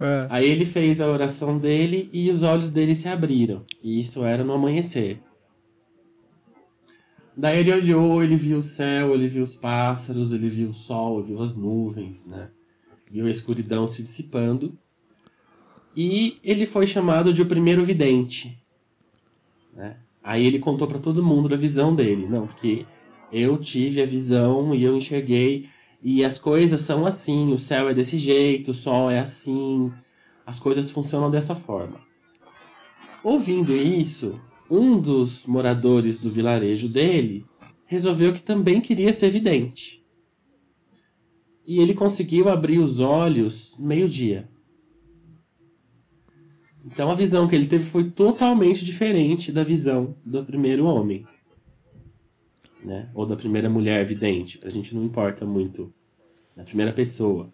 É. 0.00 0.26
Aí 0.28 0.50
ele 0.50 0.66
fez 0.66 1.00
a 1.00 1.08
oração 1.08 1.56
dele 1.58 2.10
e 2.12 2.28
os 2.28 2.42
olhos 2.42 2.70
dele 2.70 2.94
se 2.94 3.08
abriram. 3.08 3.64
E 3.82 4.00
isso 4.00 4.24
era 4.24 4.42
no 4.42 4.52
amanhecer. 4.52 5.20
Daí 7.36 7.60
ele 7.60 7.72
olhou, 7.72 8.20
ele 8.22 8.34
viu 8.34 8.58
o 8.58 8.62
céu, 8.62 9.14
ele 9.14 9.28
viu 9.28 9.44
os 9.44 9.54
pássaros, 9.54 10.32
ele 10.32 10.48
viu 10.48 10.70
o 10.70 10.74
sol, 10.74 11.22
viu 11.22 11.40
as 11.40 11.54
nuvens, 11.54 12.26
né? 12.26 12.50
Viu 13.16 13.24
a 13.24 13.30
escuridão 13.30 13.88
se 13.88 14.02
dissipando. 14.02 14.78
E 15.96 16.36
ele 16.44 16.66
foi 16.66 16.86
chamado 16.86 17.32
de 17.32 17.40
o 17.40 17.46
primeiro 17.46 17.82
vidente. 17.82 18.62
Né? 19.74 19.96
Aí 20.22 20.44
ele 20.44 20.58
contou 20.58 20.86
para 20.86 20.98
todo 20.98 21.24
mundo 21.24 21.48
da 21.48 21.56
visão 21.56 21.94
dele. 21.94 22.26
Não, 22.28 22.46
porque 22.46 22.84
eu 23.32 23.56
tive 23.56 24.02
a 24.02 24.06
visão 24.06 24.74
e 24.74 24.84
eu 24.84 24.94
enxerguei. 24.94 25.70
E 26.02 26.22
as 26.26 26.38
coisas 26.38 26.82
são 26.82 27.06
assim: 27.06 27.54
o 27.54 27.58
céu 27.58 27.88
é 27.88 27.94
desse 27.94 28.18
jeito, 28.18 28.72
o 28.72 28.74
sol 28.74 29.10
é 29.10 29.18
assim, 29.18 29.90
as 30.44 30.60
coisas 30.60 30.90
funcionam 30.90 31.30
dessa 31.30 31.54
forma. 31.54 31.98
Ouvindo 33.24 33.74
isso, 33.74 34.38
um 34.70 35.00
dos 35.00 35.46
moradores 35.46 36.18
do 36.18 36.28
vilarejo 36.28 36.86
dele 36.86 37.46
resolveu 37.86 38.34
que 38.34 38.42
também 38.42 38.78
queria 38.78 39.14
ser 39.14 39.30
vidente. 39.30 40.04
E 41.66 41.80
ele 41.80 41.94
conseguiu 41.94 42.48
abrir 42.48 42.78
os 42.78 43.00
olhos 43.00 43.76
meio-dia. 43.78 44.48
Então 46.84 47.10
a 47.10 47.14
visão 47.14 47.48
que 47.48 47.56
ele 47.56 47.66
teve 47.66 47.84
foi 47.84 48.10
totalmente 48.10 48.84
diferente 48.84 49.50
da 49.50 49.64
visão 49.64 50.14
do 50.24 50.44
primeiro 50.44 50.84
homem 50.84 51.26
né? 52.86 53.08
Ou 53.12 53.26
da 53.26 53.36
primeira 53.36 53.68
mulher 53.68 54.04
vidente, 54.04 54.58
pra 54.58 54.70
gente 54.70 54.94
não 54.94 55.04
importa 55.04 55.44
muito. 55.44 55.92
Da 56.56 56.62
primeira 56.62 56.92
pessoa. 56.92 57.52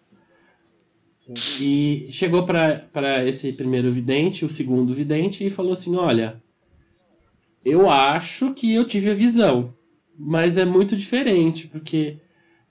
Sim. 1.15 1.33
E 1.59 2.07
chegou 2.11 2.45
para 2.45 3.25
esse 3.25 3.51
primeiro 3.51 3.91
vidente, 3.91 4.45
o 4.45 4.49
segundo 4.49 4.93
vidente, 4.93 5.45
e 5.45 5.49
falou 5.49 5.73
assim: 5.73 5.95
Olha, 5.95 6.41
eu 7.65 7.89
acho 7.89 8.53
que 8.53 8.73
eu 8.73 8.85
tive 8.85 9.09
a 9.09 9.15
visão, 9.15 9.73
mas 10.17 10.57
é 10.57 10.63
muito 10.63 10.95
diferente, 10.95 11.67
porque 11.67 12.19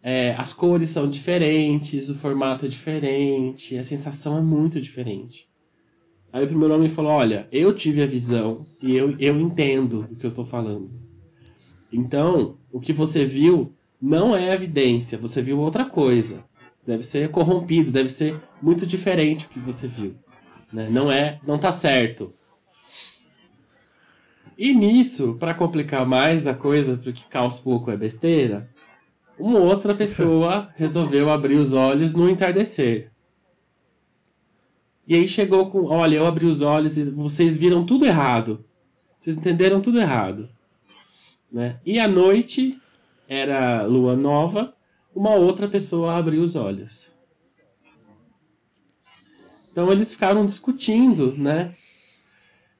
é, 0.02 0.34
as 0.36 0.52
cores 0.52 0.88
são 0.88 1.08
diferentes, 1.08 2.10
o 2.10 2.14
formato 2.16 2.66
é 2.66 2.68
diferente, 2.68 3.78
a 3.78 3.84
sensação 3.84 4.36
é 4.36 4.40
muito 4.40 4.80
diferente. 4.80 5.48
Aí 6.32 6.44
o 6.44 6.48
primeiro 6.48 6.74
homem 6.74 6.88
falou: 6.88 7.12
Olha, 7.12 7.46
eu 7.52 7.72
tive 7.72 8.02
a 8.02 8.06
visão 8.06 8.66
e 8.82 8.96
eu, 8.96 9.16
eu 9.18 9.38
entendo 9.38 10.08
o 10.10 10.16
que 10.16 10.26
eu 10.26 10.30
estou 10.30 10.44
falando. 10.44 10.90
Então, 11.92 12.56
o 12.72 12.80
que 12.80 12.92
você 12.92 13.24
viu 13.24 13.74
não 14.00 14.34
é 14.34 14.52
evidência, 14.52 15.18
você 15.18 15.40
viu 15.40 15.60
outra 15.60 15.84
coisa. 15.84 16.44
Deve 16.84 17.04
ser 17.04 17.30
corrompido, 17.30 17.92
deve 17.92 18.08
ser 18.08 18.40
muito 18.60 18.84
diferente 18.84 19.46
o 19.46 19.50
que 19.50 19.60
você 19.60 19.86
viu. 19.86 20.16
Né? 20.72 20.88
Não 20.90 21.12
é, 21.12 21.38
não 21.46 21.58
tá 21.58 21.70
certo. 21.70 22.32
E 24.58 24.74
nisso, 24.74 25.36
para 25.38 25.54
complicar 25.54 26.06
mais 26.06 26.46
a 26.46 26.54
coisa, 26.54 26.96
porque 26.96 27.22
caos 27.28 27.60
pouco 27.60 27.90
é 27.90 27.96
besteira, 27.96 28.71
uma 29.42 29.58
outra 29.58 29.94
pessoa 29.94 30.72
resolveu 30.76 31.30
abrir 31.30 31.56
os 31.56 31.74
olhos 31.74 32.14
no 32.14 32.28
entardecer. 32.28 33.10
E 35.06 35.14
aí 35.16 35.26
chegou 35.26 35.68
com, 35.68 35.86
olha, 35.86 36.16
eu 36.16 36.26
abri 36.26 36.46
os 36.46 36.62
olhos 36.62 36.96
e 36.96 37.10
vocês 37.10 37.56
viram 37.56 37.84
tudo 37.84 38.06
errado. 38.06 38.64
Vocês 39.18 39.36
entenderam 39.36 39.80
tudo 39.80 40.00
errado. 40.00 40.48
Né? 41.50 41.80
E 41.84 41.98
à 41.98 42.06
noite, 42.06 42.80
era 43.28 43.82
lua 43.82 44.14
nova, 44.14 44.74
uma 45.14 45.34
outra 45.34 45.68
pessoa 45.68 46.16
abriu 46.16 46.40
os 46.42 46.54
olhos. 46.54 47.12
Então 49.70 49.90
eles 49.90 50.12
ficaram 50.12 50.46
discutindo, 50.46 51.34
né? 51.36 51.74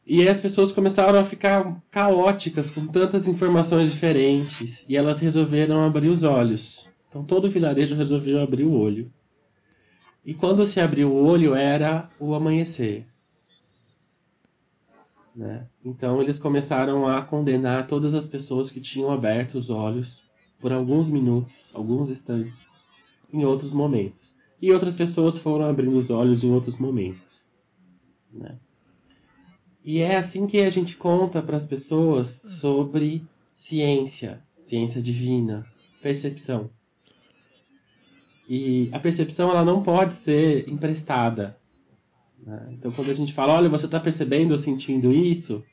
E 0.07 0.21
aí 0.21 0.29
as 0.29 0.39
pessoas 0.39 0.73
começaram 0.73 1.19
a 1.19 1.25
ficar 1.25 1.81
caóticas 1.91 2.71
com 2.71 2.87
tantas 2.87 3.29
informações 3.29 3.91
diferentes 3.93 4.85
e 4.89 4.97
elas 4.97 5.21
resolveram 5.21 5.85
abrir 5.85 6.09
os 6.09 6.25
olhos. 6.25 6.89
Então 7.09 7.25
todo 7.25 7.47
o 7.47 7.51
vilarejo 7.51 7.95
resolveu 7.95 8.41
abrir 8.41 8.65
o 8.65 8.73
olho. 8.73 9.13
E 10.25 10.35
quando 10.35 10.67
se 10.67 10.81
abriu 10.81 11.11
o 11.11 11.25
olho 11.25 11.55
era 11.55 12.11
o 12.19 12.35
amanhecer. 12.35 13.07
Né? 15.35 15.67
Então 15.85 16.21
eles 16.21 16.39
começaram 16.39 17.07
a 17.09 17.23
condenar 17.23 17.87
todas 17.87 18.15
as 18.15 18.27
pessoas 18.27 18.71
que 18.71 18.81
tinham 18.81 19.11
aberto 19.11 19.55
os 19.55 19.71
olhos 19.71 20.23
por 20.61 20.73
alguns 20.73 21.09
minutos, 21.09 21.71
alguns 21.73 22.11
instantes, 22.11 22.67
em 23.33 23.45
outros 23.45 23.73
momentos. 23.73 24.35
E 24.61 24.73
outras 24.73 24.95
pessoas 24.95 25.39
foram 25.39 25.67
abrindo 25.67 25.97
os 25.97 26.11
olhos 26.11 26.45
em 26.45 26.53
outros 26.53 26.79
momentos. 26.79 27.45
Né? 28.33 28.59
E 29.85 30.01
é 30.01 30.17
assim 30.17 30.47
que 30.47 30.61
a 30.61 30.71
gente 30.71 30.97
conta 30.97 31.43
para 31.43 31.57
as 31.57 31.67
pessoas 31.67 32.29
sobre 32.29 33.27
ciência, 33.57 34.43
ciência 34.59 35.03
divina, 35.03 35.67
percepção. 36.01 36.71
E 38.49 38.89
a 38.93 38.99
percepção 39.01 39.51
ela 39.51 39.65
não 39.65 39.83
pode 39.83 40.15
ser 40.15 40.69
emprestada. 40.69 41.57
Né? 42.45 42.69
Então, 42.73 42.91
quando 42.93 43.11
a 43.11 43.15
gente 43.15 43.33
fala, 43.33 43.55
olha, 43.55 43.69
você 43.69 43.87
está 43.87 43.99
percebendo 43.99 44.53
ou 44.53 44.59
sentindo 44.59 45.13
isso, 45.13 45.65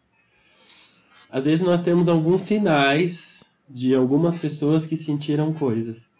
às 1.30 1.46
vezes 1.46 1.64
nós 1.64 1.82
temos 1.82 2.08
alguns 2.10 2.44
sinais 2.44 3.52
de 3.70 3.94
algumas 3.94 4.38
pessoas 4.38 4.88
que 4.88 4.96
sentiram 4.96 5.54
coisas, 5.54 6.12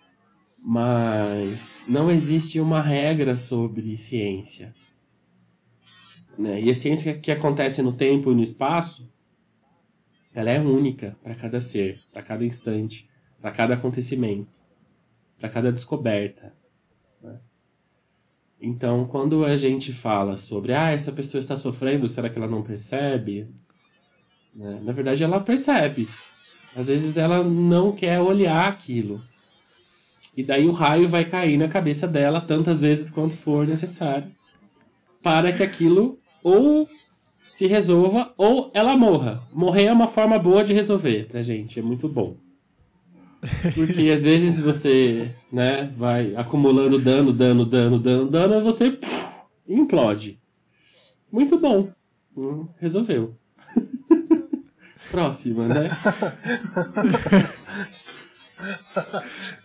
mas 0.62 1.84
não 1.88 2.12
existe 2.12 2.60
uma 2.60 2.82
regra 2.82 3.36
sobre 3.36 3.98
ciência. 3.98 4.74
Né? 6.40 6.62
E 6.62 6.70
a 6.70 6.74
ciência 6.74 7.14
que 7.16 7.34
acontece 7.34 7.82
no 7.82 7.92
tempo 7.92 8.32
e 8.32 8.36
no 8.36 8.42
espaço, 8.42 9.12
ela 10.34 10.50
é 10.50 10.58
única 10.58 11.18
para 11.22 11.36
cada 11.36 11.60
ser, 11.60 12.00
para 12.14 12.22
cada 12.22 12.46
instante, 12.46 13.10
para 13.42 13.52
cada 13.52 13.74
acontecimento, 13.74 14.48
para 15.38 15.50
cada 15.50 15.70
descoberta. 15.70 16.54
Né? 17.22 17.38
Então, 18.62 19.06
quando 19.06 19.44
a 19.44 19.58
gente 19.58 19.92
fala 19.92 20.38
sobre, 20.38 20.74
ah, 20.74 20.92
essa 20.92 21.12
pessoa 21.12 21.40
está 21.40 21.58
sofrendo, 21.58 22.08
será 22.08 22.30
que 22.30 22.38
ela 22.38 22.48
não 22.48 22.64
percebe? 22.64 23.46
Né? 24.56 24.80
Na 24.82 24.94
verdade, 24.94 25.22
ela 25.22 25.42
percebe. 25.42 26.08
Às 26.74 26.88
vezes 26.88 27.18
ela 27.18 27.44
não 27.44 27.92
quer 27.92 28.22
olhar 28.22 28.70
aquilo. 28.70 29.22
E 30.38 30.44
daí 30.44 30.68
o 30.68 30.72
raio 30.72 31.10
vai 31.10 31.26
cair 31.26 31.58
na 31.58 31.68
cabeça 31.68 32.08
dela 32.08 32.40
tantas 32.40 32.80
vezes 32.80 33.10
quanto 33.10 33.36
for 33.36 33.68
necessário 33.68 34.32
para 35.22 35.52
que 35.52 35.64
aquilo 35.64 36.18
ou 36.44 36.88
se 37.50 37.68
resolva 37.68 38.34
ou 38.38 38.72
ela 38.74 38.96
morra. 38.96 39.42
Morrer 39.52 39.86
é 39.86 39.94
uma 39.94 40.08
forma 40.08 40.38
boa 40.38 40.64
de 40.64 40.74
resolver 40.74 41.28
pra 41.28 41.42
gente, 41.42 41.80
é 41.80 41.84
muito 41.84 42.08
bom. 42.08 42.38
Porque 43.74 44.10
às 44.12 44.24
vezes 44.24 44.60
você, 44.60 45.34
né, 45.52 45.90
vai 45.96 46.36
acumulando 46.36 47.00
dano, 47.00 47.32
dano, 47.32 47.66
dano, 47.66 47.98
dano, 47.98 48.28
dano, 48.28 48.56
e 48.56 48.62
você 48.62 48.92
puf, 48.92 49.36
implode. 49.68 50.40
Muito 51.32 51.58
bom. 51.58 51.90
Hum, 52.36 52.68
resolveu. 52.78 53.36
Próxima, 55.12 55.68
né? 55.68 55.90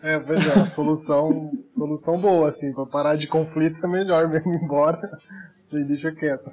É, 0.01 0.21
pois 0.21 0.47
é, 0.47 0.67
solução, 0.67 1.51
solução 1.69 2.17
boa, 2.17 2.47
assim, 2.47 2.73
pra 2.73 2.87
parar 2.87 3.17
de 3.17 3.27
conflito 3.27 3.85
é 3.85 3.89
melhor 3.89 4.29
mesmo 4.29 4.55
embora 4.55 5.19
deixa 5.83 6.13
quieto. 6.13 6.53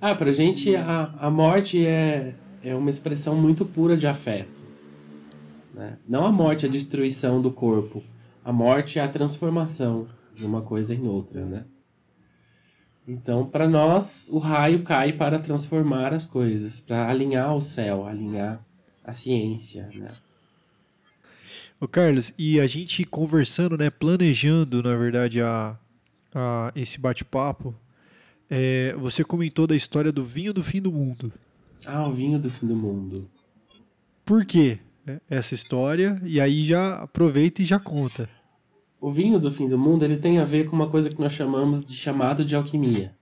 Ah, 0.00 0.14
pra 0.14 0.32
gente 0.32 0.74
a, 0.74 1.14
a 1.18 1.30
morte 1.30 1.86
é, 1.86 2.34
é 2.62 2.74
uma 2.74 2.90
expressão 2.90 3.36
muito 3.36 3.64
pura 3.64 3.96
de 3.96 4.06
afeto. 4.06 4.58
Né? 5.74 5.96
Não 6.08 6.24
a 6.24 6.32
morte 6.32 6.66
é 6.66 6.68
a 6.68 6.72
destruição 6.72 7.40
do 7.40 7.50
corpo. 7.50 8.02
A 8.44 8.52
morte 8.52 8.98
é 8.98 9.02
a 9.02 9.08
transformação 9.08 10.08
de 10.34 10.44
uma 10.44 10.62
coisa 10.62 10.94
em 10.94 11.06
outra, 11.06 11.44
né? 11.44 11.64
Então, 13.06 13.46
para 13.46 13.66
nós, 13.66 14.28
o 14.30 14.38
raio 14.38 14.82
cai 14.82 15.12
para 15.12 15.38
transformar 15.38 16.12
as 16.12 16.26
coisas, 16.26 16.78
para 16.78 17.08
alinhar 17.08 17.54
o 17.54 17.60
céu, 17.60 18.06
alinhar 18.06 18.62
a 19.02 19.12
ciência, 19.12 19.88
né? 19.94 20.08
Ô 21.80 21.88
Carlos, 21.88 22.34
e 22.36 22.60
a 22.60 22.66
gente 22.66 23.04
conversando, 23.04 23.78
né, 23.78 23.88
planejando, 23.88 24.82
na 24.82 24.94
verdade, 24.96 25.40
a, 25.40 25.78
a 26.34 26.72
esse 26.74 27.00
bate-papo, 27.00 27.74
é, 28.50 28.94
você 28.98 29.24
comentou 29.24 29.66
da 29.66 29.76
história 29.76 30.10
do 30.10 30.24
vinho 30.24 30.52
do 30.52 30.62
fim 30.62 30.80
do 30.80 30.92
mundo. 30.92 31.32
Ah, 31.86 32.06
o 32.06 32.12
vinho 32.12 32.38
do 32.38 32.50
fim 32.50 32.66
do 32.66 32.76
mundo. 32.76 33.30
Por 34.24 34.44
quê 34.44 34.78
é, 35.06 35.20
essa 35.28 35.54
história? 35.54 36.20
E 36.24 36.40
aí 36.40 36.64
já 36.64 36.96
aproveita 36.96 37.62
e 37.62 37.64
já 37.64 37.78
conta. 37.78 38.28
O 39.00 39.12
vinho 39.12 39.38
do 39.38 39.50
fim 39.50 39.68
do 39.68 39.78
mundo 39.78 40.04
ele 40.04 40.16
tem 40.16 40.38
a 40.38 40.44
ver 40.44 40.68
com 40.68 40.74
uma 40.74 40.90
coisa 40.90 41.08
que 41.08 41.20
nós 41.20 41.32
chamamos 41.32 41.84
de 41.84 41.94
chamado 41.94 42.44
de 42.44 42.56
alquimia, 42.56 43.14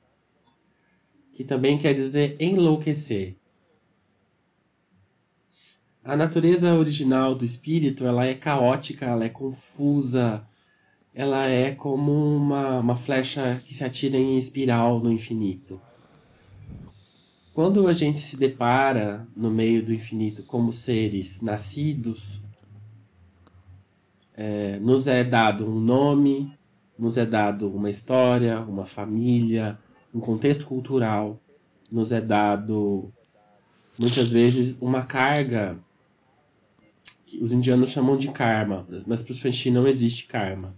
que 1.34 1.44
também 1.44 1.76
quer 1.76 1.92
dizer 1.92 2.36
enlouquecer. 2.40 3.36
A 6.02 6.16
natureza 6.16 6.72
original 6.72 7.34
do 7.34 7.44
espírito 7.44 8.06
ela 8.06 8.24
é 8.24 8.34
caótica, 8.34 9.04
ela 9.04 9.24
é 9.24 9.28
confusa, 9.28 10.46
ela 11.16 11.46
é 11.46 11.74
como 11.74 12.12
uma, 12.36 12.78
uma 12.78 12.94
flecha 12.94 13.58
que 13.64 13.74
se 13.74 13.82
atira 13.82 14.18
em 14.18 14.36
espiral 14.36 15.00
no 15.00 15.10
infinito. 15.10 15.80
Quando 17.54 17.88
a 17.88 17.94
gente 17.94 18.18
se 18.18 18.36
depara 18.36 19.26
no 19.34 19.50
meio 19.50 19.82
do 19.82 19.94
infinito 19.94 20.42
como 20.42 20.70
seres 20.74 21.40
nascidos 21.40 22.38
é, 24.34 24.78
nos 24.78 25.06
é 25.06 25.24
dado 25.24 25.66
um 25.66 25.80
nome, 25.80 26.52
nos 26.98 27.16
é 27.16 27.24
dado 27.24 27.74
uma 27.74 27.88
história, 27.88 28.60
uma 28.60 28.84
família, 28.84 29.78
um 30.14 30.20
contexto 30.20 30.66
cultural, 30.66 31.40
nos 31.90 32.12
é 32.12 32.20
dado 32.20 33.10
muitas 33.98 34.32
vezes 34.32 34.76
uma 34.82 35.02
carga 35.02 35.78
que 37.24 37.42
os 37.42 37.52
indianos 37.52 37.88
chamam 37.88 38.18
de 38.18 38.30
karma, 38.30 38.86
mas 39.06 39.22
para 39.22 39.32
os 39.32 39.40
Fanchi 39.40 39.70
não 39.70 39.88
existe 39.88 40.26
karma. 40.26 40.76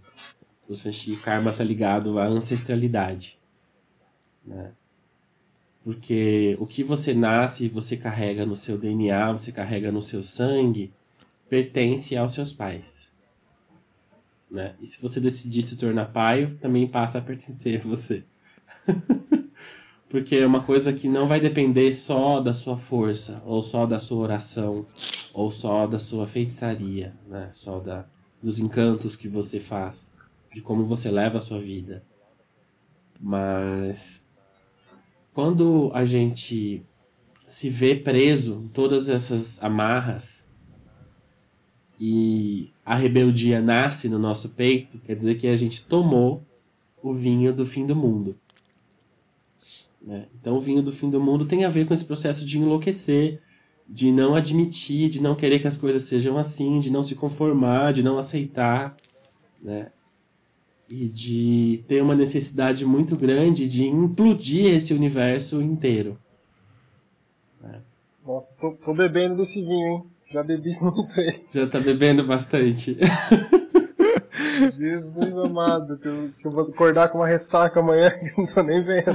Para 0.69 0.73
os 0.75 0.83
Fanchi, 0.83 1.15
karma 1.15 1.49
está 1.49 1.63
ligado 1.63 2.19
à 2.19 2.27
ancestralidade. 2.27 3.39
Né? 4.45 4.71
Porque 5.83 6.55
o 6.59 6.67
que 6.67 6.83
você 6.83 7.11
nasce, 7.11 7.67
você 7.67 7.97
carrega 7.97 8.45
no 8.45 8.55
seu 8.55 8.77
DNA, 8.77 9.31
você 9.31 9.51
carrega 9.51 9.91
no 9.91 9.99
seu 9.99 10.21
sangue, 10.21 10.93
pertence 11.49 12.15
aos 12.15 12.35
seus 12.35 12.53
pais. 12.53 13.11
Né? 14.51 14.75
E 14.79 14.85
se 14.85 15.01
você 15.01 15.19
decidir 15.19 15.63
se 15.63 15.75
tornar 15.75 16.11
pai, 16.13 16.55
também 16.61 16.87
passa 16.87 17.17
a 17.17 17.21
pertencer 17.21 17.81
a 17.81 17.87
você. 17.87 18.23
Porque 20.07 20.35
é 20.35 20.45
uma 20.45 20.61
coisa 20.61 20.93
que 20.93 21.09
não 21.09 21.25
vai 21.25 21.39
depender 21.39 21.91
só 21.93 22.39
da 22.39 22.53
sua 22.53 22.77
força, 22.77 23.41
ou 23.43 23.63
só 23.63 23.87
da 23.87 23.97
sua 23.97 24.19
oração, 24.19 24.85
ou 25.33 25.49
só 25.49 25.87
da 25.87 25.97
sua 25.97 26.27
feitiçaria, 26.27 27.15
né? 27.27 27.49
só 27.51 27.79
da, 27.79 28.05
dos 28.39 28.59
encantos 28.59 29.15
que 29.15 29.27
você 29.27 29.59
faz, 29.59 30.19
de 30.53 30.61
como 30.61 30.85
você 30.85 31.11
leva 31.11 31.37
a 31.37 31.41
sua 31.41 31.59
vida. 31.59 32.03
Mas 33.19 34.25
quando 35.33 35.91
a 35.93 36.05
gente 36.05 36.83
se 37.45 37.69
vê 37.69 37.95
preso 37.95 38.61
em 38.65 38.67
todas 38.67 39.09
essas 39.09 39.61
amarras 39.63 40.47
e 41.99 42.71
a 42.85 42.95
rebeldia 42.95 43.61
nasce 43.61 44.07
no 44.07 44.17
nosso 44.17 44.49
peito, 44.49 44.99
quer 44.99 45.15
dizer 45.15 45.35
que 45.35 45.47
a 45.47 45.55
gente 45.55 45.83
tomou 45.83 46.43
o 47.01 47.13
vinho 47.13 47.53
do 47.53 47.65
fim 47.65 47.85
do 47.85 47.95
mundo. 47.95 48.37
Né? 50.01 50.27
Então, 50.39 50.55
o 50.55 50.59
vinho 50.59 50.81
do 50.81 50.91
fim 50.91 51.09
do 51.09 51.19
mundo 51.19 51.45
tem 51.45 51.65
a 51.65 51.69
ver 51.69 51.85
com 51.85 51.93
esse 51.93 52.05
processo 52.05 52.45
de 52.45 52.57
enlouquecer, 52.57 53.41
de 53.87 54.11
não 54.11 54.35
admitir, 54.35 55.09
de 55.09 55.21
não 55.21 55.35
querer 55.35 55.59
que 55.59 55.67
as 55.67 55.77
coisas 55.77 56.03
sejam 56.03 56.37
assim, 56.37 56.79
de 56.79 56.89
não 56.89 57.03
se 57.03 57.15
conformar, 57.15 57.91
de 57.91 58.03
não 58.03 58.17
aceitar, 58.17 58.95
né? 59.61 59.91
E 60.89 61.07
de 61.07 61.83
ter 61.87 62.01
uma 62.01 62.15
necessidade 62.15 62.85
muito 62.85 63.15
grande 63.15 63.67
de 63.67 63.85
implodir 63.85 64.73
esse 64.73 64.93
universo 64.93 65.61
inteiro. 65.61 66.17
Né? 67.61 67.81
Nossa, 68.25 68.55
tô, 68.59 68.71
tô 68.71 68.93
bebendo 68.93 69.35
desse 69.35 69.61
vinho, 69.61 69.87
hein? 69.87 70.03
Já 70.31 70.43
bebi 70.43 70.77
muito 70.81 71.19
aí. 71.19 71.43
Já 71.47 71.67
tá 71.67 71.79
bebendo 71.79 72.25
bastante. 72.25 72.97
Jesus 74.77 75.37
amado, 75.37 75.97
que 75.97 76.07
eu, 76.07 76.31
que 76.37 76.47
eu, 76.47 76.51
vou 76.51 76.63
acordar 76.63 77.09
com 77.09 77.19
uma 77.19 77.27
ressaca 77.27 77.79
amanhã 77.79 78.11
que 78.17 78.25
eu 78.25 78.33
não 78.37 78.53
tô 78.53 78.61
nem 78.61 78.83
vendo. 78.83 79.11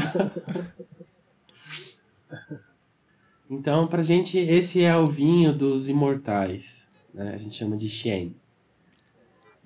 Então, 3.48 3.86
pra 3.86 4.02
gente, 4.02 4.38
esse 4.38 4.82
é 4.82 4.96
o 4.96 5.06
vinho 5.06 5.52
dos 5.52 5.88
imortais. 5.88 6.88
Né? 7.12 7.32
A 7.34 7.36
gente 7.36 7.54
chama 7.54 7.76
de 7.76 7.88
Shen. 7.88 8.34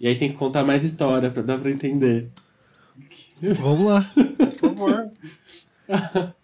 E 0.01 0.07
aí 0.07 0.17
tem 0.17 0.31
que 0.31 0.37
contar 0.37 0.65
mais 0.65 0.85
história 0.85 1.31
pra 1.31 1.43
dar 1.43 1.59
pra 1.59 1.71
entender. 1.71 2.31
Vamos 3.61 3.87
lá. 3.87 4.03
Por 4.39 4.53
favor. 4.53 5.11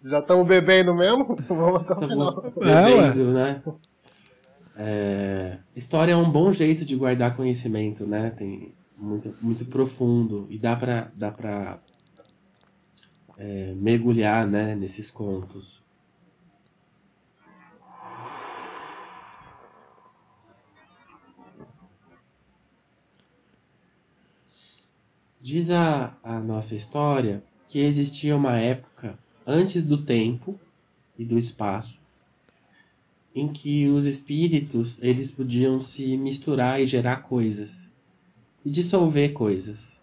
Já 0.03 0.19
estamos 0.19 0.47
bebendo 0.47 0.93
mesmo? 0.93 1.35
Vamos 1.47 1.81
até 1.81 1.93
o 1.93 2.07
final. 2.07 2.41
Bebendo, 2.41 3.29
é, 3.29 3.33
né? 3.33 3.63
É, 4.77 5.57
história 5.75 6.13
é 6.13 6.15
um 6.15 6.29
bom 6.29 6.51
jeito 6.51 6.83
de 6.83 6.95
guardar 6.95 7.35
conhecimento, 7.35 8.05
né? 8.05 8.31
Tem 8.31 8.73
muito, 8.97 9.33
muito 9.41 9.65
profundo 9.65 10.47
e 10.49 10.57
dá 10.57 10.75
para 10.75 11.11
dá 11.15 11.31
para 11.31 11.79
é, 13.37 13.73
mergulhar, 13.75 14.47
né? 14.47 14.75
Nesses 14.75 15.09
contos. 15.11 15.84
Diz 25.45 25.69
a, 25.69 26.17
a 26.23 26.39
nossa 26.39 26.73
história 26.73 27.43
que 27.67 27.77
existia 27.77 28.35
uma 28.35 28.57
época 28.57 29.15
antes 29.45 29.83
do 29.83 29.95
tempo 29.95 30.59
e 31.19 31.23
do 31.23 31.37
espaço 31.37 31.99
em 33.35 33.53
que 33.53 33.87
os 33.87 34.07
espíritos 34.07 34.97
eles 35.03 35.29
podiam 35.29 35.79
se 35.79 36.17
misturar 36.17 36.81
e 36.81 36.87
gerar 36.87 37.17
coisas 37.17 37.93
e 38.65 38.71
dissolver 38.71 39.33
coisas. 39.33 40.01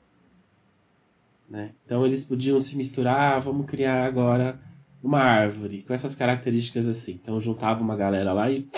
Né? 1.51 1.73
Então 1.85 2.07
eles 2.07 2.23
podiam 2.23 2.61
se 2.61 2.77
misturar, 2.77 3.35
ah, 3.35 3.39
vamos 3.41 3.67
criar 3.67 4.07
agora 4.07 4.61
uma 5.03 5.19
árvore 5.19 5.83
com 5.83 5.93
essas 5.93 6.15
características 6.15 6.87
assim. 6.87 7.19
Então 7.21 7.41
juntava 7.41 7.83
uma 7.83 7.97
galera 7.97 8.33
lá 8.33 8.49
e 8.49 8.69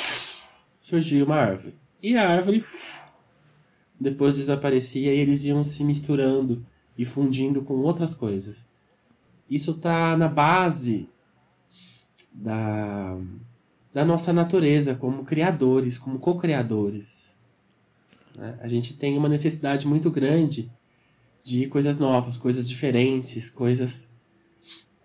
surgia 0.80 1.26
uma 1.26 1.36
árvore. 1.36 1.74
E 2.02 2.16
a 2.16 2.26
árvore 2.26 2.64
depois 4.04 4.36
desaparecia 4.36 5.12
e 5.12 5.18
eles 5.18 5.44
iam 5.44 5.64
se 5.64 5.82
misturando 5.82 6.64
e 6.96 7.04
fundindo 7.04 7.62
com 7.62 7.74
outras 7.78 8.14
coisas. 8.14 8.68
Isso 9.50 9.72
está 9.72 10.16
na 10.16 10.28
base 10.28 11.08
da 12.32 13.18
da 13.94 14.04
nossa 14.04 14.32
natureza 14.32 14.96
como 14.96 15.24
criadores, 15.24 15.96
como 15.96 16.18
co-criadores. 16.18 17.38
Né? 18.34 18.58
A 18.60 18.66
gente 18.66 18.94
tem 18.94 19.16
uma 19.16 19.28
necessidade 19.28 19.86
muito 19.86 20.10
grande 20.10 20.68
de 21.44 21.68
coisas 21.68 21.96
novas, 21.96 22.36
coisas 22.36 22.68
diferentes, 22.68 23.48
coisas 23.48 24.12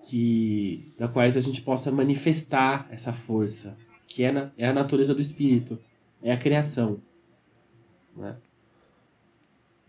que 0.01 0.91
da 0.97 1.07
quais 1.07 1.37
a 1.37 1.39
gente 1.39 1.61
possa 1.61 1.91
manifestar 1.91 2.87
essa 2.89 3.13
força, 3.13 3.77
que 4.07 4.23
é, 4.23 4.31
na, 4.31 4.51
é 4.57 4.67
a 4.67 4.73
natureza 4.73 5.13
do 5.13 5.21
espírito, 5.21 5.77
é 6.23 6.31
a 6.31 6.37
criação. 6.37 6.99
Né? 8.17 8.35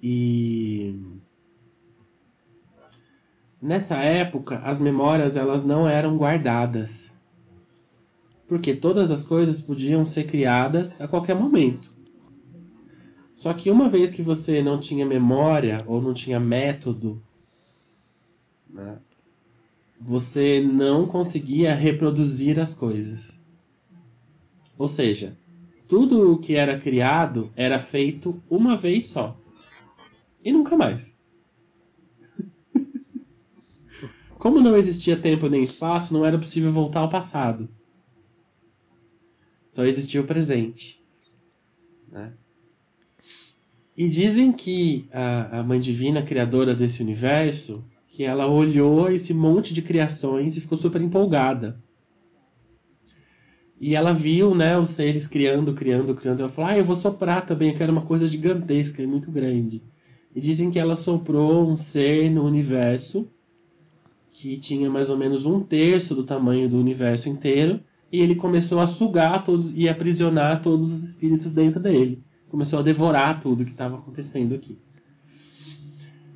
E 0.02 0.94
nessa 3.60 3.96
época 3.96 4.58
as 4.60 4.80
memórias 4.80 5.36
elas 5.36 5.64
não 5.64 5.86
eram 5.86 6.16
guardadas, 6.16 7.12
porque 8.48 8.74
todas 8.74 9.10
as 9.10 9.24
coisas 9.24 9.60
podiam 9.60 10.06
ser 10.06 10.24
criadas 10.24 11.00
a 11.00 11.08
qualquer 11.08 11.34
momento. 11.34 11.92
Só 13.34 13.54
que 13.54 13.70
uma 13.70 13.88
vez 13.88 14.10
que 14.10 14.22
você 14.22 14.62
não 14.62 14.78
tinha 14.78 15.06
memória 15.06 15.82
ou 15.86 16.02
não 16.02 16.12
tinha 16.12 16.38
método, 16.38 17.22
né, 18.68 18.98
você 19.98 20.60
não 20.60 21.06
conseguia 21.06 21.74
reproduzir 21.74 22.58
as 22.58 22.74
coisas. 22.74 23.42
Ou 24.76 24.88
seja, 24.88 25.38
tudo 25.86 26.32
o 26.32 26.38
que 26.38 26.54
era 26.54 26.78
criado 26.78 27.50
era 27.56 27.78
feito 27.78 28.42
uma 28.48 28.76
vez 28.76 29.06
só. 29.06 29.39
E 30.44 30.52
nunca 30.52 30.76
mais. 30.76 31.18
Como 34.38 34.60
não 34.60 34.76
existia 34.76 35.16
tempo 35.16 35.48
nem 35.48 35.62
espaço, 35.62 36.14
não 36.14 36.24
era 36.24 36.38
possível 36.38 36.70
voltar 36.70 37.00
ao 37.00 37.10
passado. 37.10 37.68
Só 39.68 39.84
existia 39.84 40.20
o 40.20 40.26
presente. 40.26 41.00
Né? 42.10 42.32
E 43.96 44.08
dizem 44.08 44.50
que 44.50 45.08
a, 45.12 45.60
a 45.60 45.62
Mãe 45.62 45.78
Divina, 45.78 46.22
criadora 46.22 46.74
desse 46.74 47.02
universo, 47.02 47.84
que 48.08 48.24
ela 48.24 48.46
olhou 48.46 49.10
esse 49.10 49.32
monte 49.32 49.72
de 49.72 49.82
criações 49.82 50.56
e 50.56 50.60
ficou 50.60 50.76
super 50.76 51.00
empolgada. 51.00 51.80
E 53.80 53.94
ela 53.94 54.12
viu, 54.12 54.54
né, 54.54 54.78
os 54.78 54.90
seres 54.90 55.26
criando, 55.26 55.72
criando, 55.72 56.14
criando. 56.14 56.40
Ela 56.40 56.48
falou: 56.48 56.70
"Ah, 56.70 56.76
eu 56.76 56.84
vou 56.84 56.96
soprar 56.96 57.46
também, 57.46 57.70
eu 57.70 57.76
quero 57.76 57.92
uma 57.92 58.04
coisa 58.04 58.26
gigantesca 58.26 59.02
e 59.02 59.06
muito 59.06 59.30
grande". 59.30 59.82
E 60.34 60.40
dizem 60.40 60.70
que 60.70 60.78
ela 60.78 60.96
soprou 60.96 61.68
um 61.68 61.76
ser 61.76 62.30
no 62.30 62.44
universo 62.44 63.28
que 64.28 64.56
tinha 64.58 64.88
mais 64.88 65.10
ou 65.10 65.16
menos 65.16 65.44
um 65.44 65.60
terço 65.60 66.14
do 66.14 66.22
tamanho 66.22 66.68
do 66.68 66.78
universo 66.78 67.28
inteiro, 67.28 67.80
e 68.12 68.20
ele 68.20 68.36
começou 68.36 68.78
a 68.78 68.86
sugar 68.86 69.42
todos 69.42 69.76
e 69.76 69.88
aprisionar 69.88 70.62
todos 70.62 70.92
os 70.92 71.02
espíritos 71.02 71.52
dentro 71.52 71.80
dele 71.80 72.22
começou 72.50 72.80
a 72.80 72.82
devorar 72.82 73.38
tudo 73.40 73.64
que 73.64 73.70
estava 73.70 73.96
acontecendo 73.96 74.54
aqui. 74.54 74.76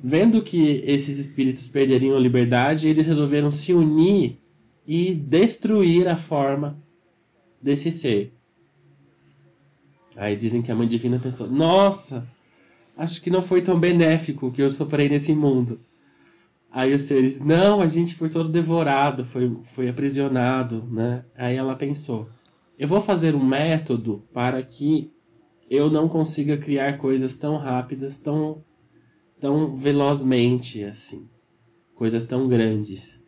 Vendo 0.01 0.41
que 0.41 0.81
esses 0.85 1.19
espíritos 1.19 1.67
perderiam 1.67 2.15
a 2.15 2.19
liberdade, 2.19 2.87
eles 2.87 3.05
resolveram 3.05 3.51
se 3.51 3.73
unir 3.73 4.39
e 4.87 5.13
destruir 5.13 6.07
a 6.07 6.15
forma 6.15 6.81
desse 7.61 7.91
ser. 7.91 8.33
Aí 10.17 10.35
dizem 10.35 10.61
que 10.61 10.71
a 10.71 10.75
mãe 10.75 10.87
divina 10.87 11.19
pensou: 11.19 11.49
Nossa, 11.49 12.25
acho 12.97 13.21
que 13.21 13.29
não 13.29 13.41
foi 13.41 13.61
tão 13.61 13.79
benéfico 13.79 14.51
que 14.51 14.61
eu 14.61 14.69
soprei 14.69 15.09
nesse 15.09 15.33
mundo. 15.33 15.79
Aí 16.71 16.93
os 16.93 17.01
seres: 17.01 17.39
Não, 17.39 17.81
a 17.81 17.87
gente 17.87 18.15
foi 18.15 18.29
todo 18.29 18.49
devorado, 18.49 19.23
foi, 19.23 19.57
foi 19.63 19.87
aprisionado, 19.87 20.83
né? 20.91 21.23
Aí 21.35 21.55
ela 21.55 21.75
pensou: 21.75 22.29
Eu 22.77 22.87
vou 22.87 22.99
fazer 22.99 23.33
um 23.33 23.45
método 23.45 24.23
para 24.33 24.61
que 24.61 25.11
eu 25.69 25.89
não 25.89 26.07
consiga 26.07 26.57
criar 26.57 26.97
coisas 26.97 27.35
tão 27.37 27.57
rápidas, 27.57 28.19
tão, 28.19 28.63
tão 29.39 29.73
velozmente 29.75 30.83
assim. 30.83 31.29
Coisas 31.95 32.25
tão 32.25 32.47
grandes. 32.47 33.23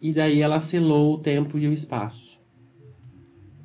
E 0.00 0.12
daí 0.12 0.40
ela 0.40 0.60
selou 0.60 1.14
o 1.14 1.18
tempo 1.18 1.58
e 1.58 1.66
o 1.66 1.72
espaço. 1.72 2.40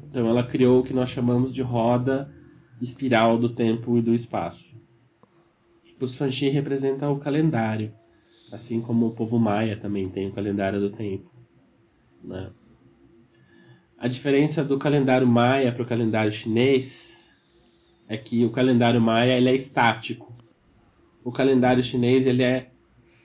Então 0.04 0.28
ela 0.28 0.44
criou 0.44 0.80
o 0.80 0.84
que 0.84 0.94
nós 0.94 1.10
chamamos 1.10 1.54
de 1.54 1.62
roda 1.62 2.34
espiral 2.82 3.38
do 3.38 3.48
tempo 3.48 3.96
e 3.96 4.02
do 4.02 4.12
espaço. 4.12 4.81
Os 6.04 6.18
Fanxi 6.18 6.50
representa 6.50 7.10
o 7.10 7.20
calendário, 7.20 7.94
assim 8.52 8.82
como 8.82 9.08
o 9.08 9.12
povo 9.12 9.38
maia 9.38 9.78
também 9.78 10.10
tem 10.10 10.28
o 10.28 10.34
calendário 10.34 10.80
do 10.80 10.90
tempo. 10.90 11.32
Né? 12.24 12.50
A 13.98 14.08
diferença 14.08 14.64
do 14.64 14.78
calendário 14.80 15.28
maia 15.28 15.72
para 15.72 15.84
o 15.84 15.86
calendário 15.86 16.32
chinês 16.32 17.32
é 18.08 18.18
que 18.18 18.44
o 18.44 18.50
calendário 18.50 19.00
maia 19.00 19.38
ele 19.38 19.50
é 19.50 19.56
estático. 19.56 20.36
O 21.24 21.32
calendário 21.32 21.84
chinês 21.84 22.26
ele 22.26 22.42
é 22.42 22.72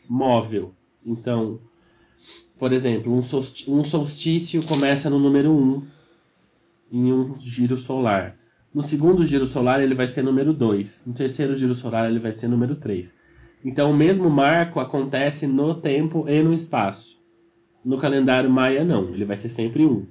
móvel. 0.08 0.74
Então, 1.04 1.60
por 2.58 2.72
exemplo, 2.72 3.12
um 3.12 3.22
solstício, 3.22 4.60
um 4.60 4.66
começa 4.66 5.08
no 5.08 5.18
número 5.18 5.50
1 5.50 5.86
em 6.92 7.12
um 7.12 7.36
giro 7.38 7.76
solar. 7.76 8.38
No 8.76 8.82
segundo 8.82 9.24
giro 9.24 9.46
solar 9.46 9.82
ele 9.82 9.94
vai 9.94 10.06
ser 10.06 10.20
número 10.20 10.52
2. 10.52 11.04
No 11.06 11.14
terceiro 11.14 11.56
giro 11.56 11.74
solar 11.74 12.10
ele 12.10 12.18
vai 12.18 12.30
ser 12.30 12.46
número 12.46 12.76
3. 12.76 13.16
Então 13.64 13.90
o 13.90 13.96
mesmo 13.96 14.28
marco 14.28 14.78
acontece 14.78 15.46
no 15.46 15.74
tempo 15.74 16.28
e 16.28 16.42
no 16.42 16.52
espaço. 16.52 17.18
No 17.82 17.96
calendário 17.96 18.50
maia 18.50 18.84
não, 18.84 19.14
ele 19.14 19.24
vai 19.24 19.34
ser 19.34 19.48
sempre 19.48 19.86
1. 19.86 20.06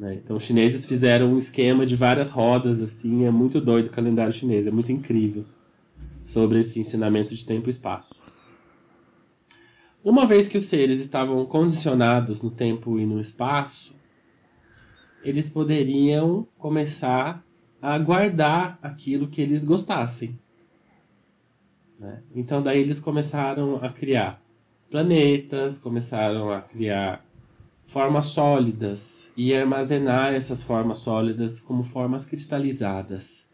Né? 0.00 0.14
Então 0.14 0.36
os 0.36 0.42
chineses 0.42 0.84
fizeram 0.84 1.32
um 1.32 1.38
esquema 1.38 1.86
de 1.86 1.94
várias 1.94 2.28
rodas, 2.28 2.80
assim, 2.80 3.24
é 3.24 3.30
muito 3.30 3.60
doido 3.60 3.86
o 3.86 3.90
calendário 3.90 4.32
chinês, 4.32 4.66
é 4.66 4.72
muito 4.72 4.90
incrível 4.90 5.44
sobre 6.20 6.58
esse 6.58 6.80
ensinamento 6.80 7.32
de 7.36 7.46
tempo 7.46 7.68
e 7.68 7.70
espaço. 7.70 8.16
Uma 10.02 10.26
vez 10.26 10.48
que 10.48 10.56
os 10.58 10.64
seres 10.64 10.98
estavam 10.98 11.46
condicionados 11.46 12.42
no 12.42 12.50
tempo 12.50 12.98
e 12.98 13.06
no 13.06 13.20
espaço, 13.20 13.99
eles 15.22 15.48
poderiam 15.48 16.46
começar 16.58 17.44
a 17.80 17.98
guardar 17.98 18.78
aquilo 18.82 19.28
que 19.28 19.40
eles 19.40 19.64
gostassem. 19.64 20.38
Né? 21.98 22.22
Então 22.34 22.62
daí 22.62 22.80
eles 22.80 23.00
começaram 23.00 23.76
a 23.76 23.92
criar 23.92 24.42
planetas, 24.90 25.78
começaram 25.78 26.50
a 26.50 26.60
criar 26.60 27.24
formas 27.84 28.26
sólidas 28.26 29.32
e 29.36 29.54
armazenar 29.54 30.32
essas 30.34 30.62
formas 30.62 30.98
sólidas 30.98 31.60
como 31.60 31.82
formas 31.82 32.24
cristalizadas. 32.24 33.46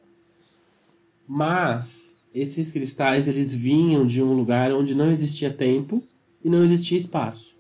Mas 1.26 2.16
esses 2.34 2.70
cristais 2.70 3.28
eles 3.28 3.54
vinham 3.54 4.06
de 4.06 4.22
um 4.22 4.32
lugar 4.34 4.72
onde 4.72 4.94
não 4.94 5.10
existia 5.10 5.52
tempo 5.52 6.02
e 6.44 6.50
não 6.50 6.62
existia 6.62 6.96
espaço. 6.96 7.55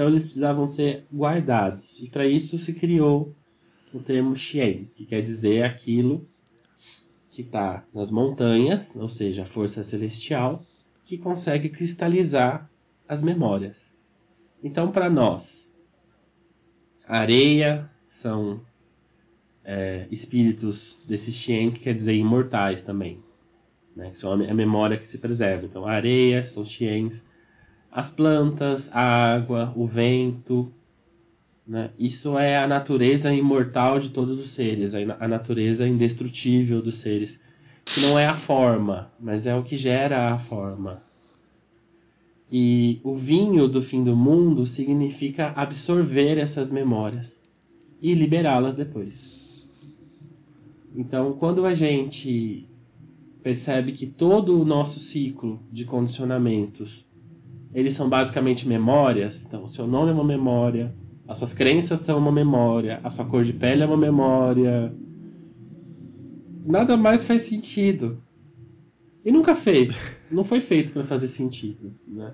Então 0.00 0.08
eles 0.08 0.24
precisavam 0.24 0.66
ser 0.66 1.04
guardados. 1.12 2.00
E 2.00 2.08
para 2.08 2.26
isso 2.26 2.58
se 2.58 2.72
criou 2.72 3.36
o 3.92 3.98
termo 3.98 4.34
Xian, 4.34 4.86
que 4.94 5.04
quer 5.04 5.20
dizer 5.20 5.62
aquilo 5.62 6.26
que 7.28 7.42
está 7.42 7.84
nas 7.92 8.10
montanhas, 8.10 8.96
ou 8.96 9.10
seja, 9.10 9.42
a 9.42 9.44
força 9.44 9.84
celestial, 9.84 10.64
que 11.04 11.18
consegue 11.18 11.68
cristalizar 11.68 12.70
as 13.06 13.22
memórias. 13.22 13.94
Então, 14.64 14.90
para 14.90 15.10
nós, 15.10 15.70
areia 17.06 17.90
são 18.02 18.62
é, 19.62 20.08
espíritos 20.10 20.98
desse 21.06 21.30
Xien, 21.30 21.72
que 21.72 21.80
quer 21.80 21.92
dizer 21.92 22.14
imortais 22.14 22.80
também. 22.80 23.22
Né? 23.94 24.12
Que 24.12 24.18
são 24.18 24.32
a 24.32 24.54
memória 24.54 24.96
que 24.96 25.06
se 25.06 25.18
preserva. 25.18 25.66
Então, 25.66 25.84
areia 25.84 26.42
são 26.46 26.64
Xiens. 26.64 27.28
As 27.90 28.10
plantas, 28.10 28.90
a 28.94 29.34
água, 29.34 29.72
o 29.76 29.86
vento. 29.86 30.72
Né? 31.66 31.90
Isso 31.98 32.38
é 32.38 32.58
a 32.58 32.66
natureza 32.66 33.32
imortal 33.32 33.98
de 33.98 34.10
todos 34.10 34.38
os 34.38 34.50
seres, 34.50 34.94
a 34.94 35.28
natureza 35.28 35.86
indestrutível 35.86 36.80
dos 36.80 36.96
seres. 36.96 37.42
Que 37.84 38.00
não 38.00 38.18
é 38.18 38.26
a 38.26 38.34
forma, 38.34 39.10
mas 39.18 39.46
é 39.46 39.54
o 39.54 39.62
que 39.62 39.76
gera 39.76 40.32
a 40.32 40.38
forma. 40.38 41.02
E 42.50 43.00
o 43.04 43.14
vinho 43.14 43.68
do 43.68 43.80
fim 43.80 44.02
do 44.02 44.16
mundo 44.16 44.66
significa 44.66 45.52
absorver 45.54 46.36
essas 46.38 46.70
memórias 46.70 47.42
e 48.02 48.12
liberá-las 48.14 48.76
depois. 48.76 49.68
Então, 50.94 51.32
quando 51.34 51.64
a 51.64 51.74
gente 51.74 52.68
percebe 53.42 53.92
que 53.92 54.06
todo 54.06 54.60
o 54.60 54.64
nosso 54.64 54.98
ciclo 54.98 55.60
de 55.70 55.84
condicionamentos 55.84 57.06
eles 57.74 57.94
são 57.94 58.08
basicamente 58.08 58.66
memórias, 58.66 59.46
então 59.46 59.64
o 59.64 59.68
seu 59.68 59.86
nome 59.86 60.10
é 60.10 60.14
uma 60.14 60.24
memória, 60.24 60.94
as 61.26 61.38
suas 61.38 61.54
crenças 61.54 62.00
são 62.00 62.18
uma 62.18 62.32
memória, 62.32 63.00
a 63.04 63.10
sua 63.10 63.24
cor 63.24 63.44
de 63.44 63.52
pele 63.52 63.82
é 63.82 63.86
uma 63.86 63.96
memória. 63.96 64.92
Nada 66.66 66.96
mais 66.96 67.24
faz 67.24 67.42
sentido. 67.42 68.20
E 69.24 69.30
nunca 69.30 69.54
fez. 69.54 70.24
Não 70.30 70.42
foi 70.42 70.60
feito 70.60 70.92
para 70.92 71.04
fazer 71.04 71.28
sentido, 71.28 71.94
né? 72.06 72.32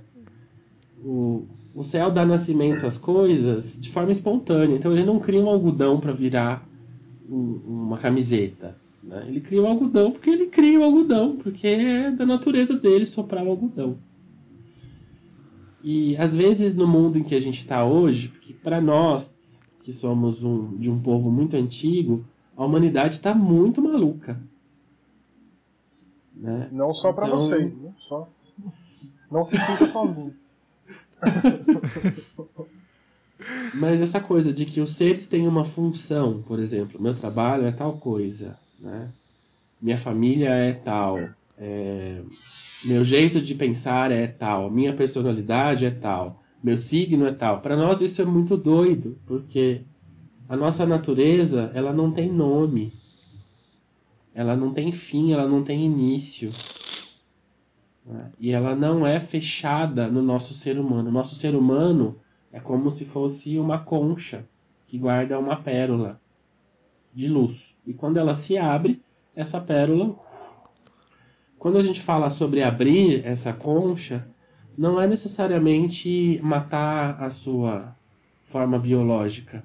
O, 1.04 1.44
o 1.74 1.82
céu 1.82 2.10
dá 2.10 2.24
nascimento 2.24 2.86
às 2.86 2.96
coisas 2.96 3.78
de 3.78 3.90
forma 3.90 4.12
espontânea. 4.12 4.76
Então 4.76 4.92
ele 4.92 5.04
não 5.04 5.18
cria 5.18 5.42
um 5.42 5.50
algodão 5.50 6.00
para 6.00 6.12
virar 6.12 6.66
um, 7.28 7.60
uma 7.66 7.98
camiseta, 7.98 8.76
Né? 9.02 9.26
Ele 9.28 9.40
cria 9.40 9.62
o 9.62 9.66
algodão 9.66 10.10
porque 10.10 10.30
ele 10.30 10.46
cria 10.46 10.80
o 10.80 10.84
algodão, 10.84 11.36
porque 11.36 11.66
é 11.66 12.10
da 12.10 12.24
natureza 12.24 12.74
dele 12.74 13.04
soprar 13.04 13.44
o 13.44 13.50
algodão. 13.50 13.98
E 15.88 16.16
às 16.16 16.34
vezes 16.34 16.74
no 16.74 16.84
mundo 16.84 17.16
em 17.16 17.22
que 17.22 17.32
a 17.32 17.40
gente 17.40 17.60
está 17.60 17.84
hoje, 17.84 18.30
que 18.40 18.52
para 18.52 18.80
nós 18.80 19.62
que 19.84 19.92
somos 19.92 20.42
um, 20.42 20.76
de 20.76 20.90
um 20.90 21.00
povo 21.00 21.30
muito 21.30 21.56
antigo, 21.56 22.24
a 22.56 22.64
humanidade 22.64 23.14
está 23.14 23.32
muito 23.32 23.80
maluca. 23.80 24.36
Né? 26.34 26.68
Não 26.72 26.92
só 26.92 27.12
para 27.12 27.28
então... 27.28 27.38
você, 27.38 27.66
né? 27.66 27.94
só... 28.00 28.28
não 29.30 29.44
se 29.44 29.56
sinta 29.60 29.86
sozinho. 29.86 30.34
Mas 33.72 34.00
essa 34.00 34.18
coisa 34.18 34.52
de 34.52 34.66
que 34.66 34.80
os 34.80 34.90
seres 34.90 35.28
têm 35.28 35.46
uma 35.46 35.64
função, 35.64 36.42
por 36.42 36.58
exemplo, 36.58 37.00
meu 37.00 37.14
trabalho 37.14 37.64
é 37.64 37.70
tal 37.70 37.96
coisa, 37.98 38.58
né? 38.80 39.08
minha 39.80 39.96
família 39.96 40.48
é 40.48 40.72
tal, 40.72 41.20
é... 41.56 42.22
meu 42.84 43.04
jeito 43.04 43.40
de 43.40 43.54
pensar 43.54 44.10
é 44.10 44.26
tal, 44.26 44.70
minha 44.70 44.94
personalidade 44.94 45.86
é 45.86 45.90
tal, 45.90 46.42
meu 46.62 46.76
signo 46.76 47.26
é 47.26 47.32
tal. 47.32 47.60
Para 47.60 47.76
nós 47.76 48.00
isso 48.00 48.20
é 48.20 48.24
muito 48.24 48.56
doido, 48.56 49.18
porque 49.26 49.82
a 50.48 50.56
nossa 50.56 50.86
natureza 50.86 51.70
ela 51.74 51.92
não 51.92 52.12
tem 52.12 52.30
nome, 52.30 52.92
ela 54.34 54.54
não 54.54 54.72
tem 54.72 54.92
fim, 54.92 55.32
ela 55.32 55.48
não 55.48 55.62
tem 55.62 55.84
início. 55.84 56.50
Né? 58.04 58.30
E 58.38 58.52
ela 58.52 58.76
não 58.76 59.06
é 59.06 59.18
fechada 59.18 60.08
no 60.08 60.22
nosso 60.22 60.54
ser 60.54 60.78
humano. 60.78 61.10
Nosso 61.10 61.34
ser 61.34 61.56
humano 61.56 62.16
é 62.52 62.60
como 62.60 62.90
se 62.90 63.04
fosse 63.04 63.58
uma 63.58 63.78
concha 63.78 64.46
que 64.86 64.98
guarda 64.98 65.38
uma 65.38 65.56
pérola 65.56 66.20
de 67.12 67.28
luz. 67.28 67.76
E 67.86 67.92
quando 67.92 68.18
ela 68.18 68.34
se 68.34 68.56
abre, 68.56 69.02
essa 69.36 69.60
pérola. 69.60 70.16
Quando 71.58 71.78
a 71.78 71.82
gente 71.82 72.00
fala 72.00 72.30
sobre 72.30 72.62
abrir 72.62 73.24
essa 73.24 73.52
concha, 73.52 74.24
não 74.76 75.00
é 75.00 75.06
necessariamente 75.06 76.38
matar 76.42 77.22
a 77.22 77.30
sua 77.30 77.96
forma 78.44 78.78
biológica, 78.78 79.64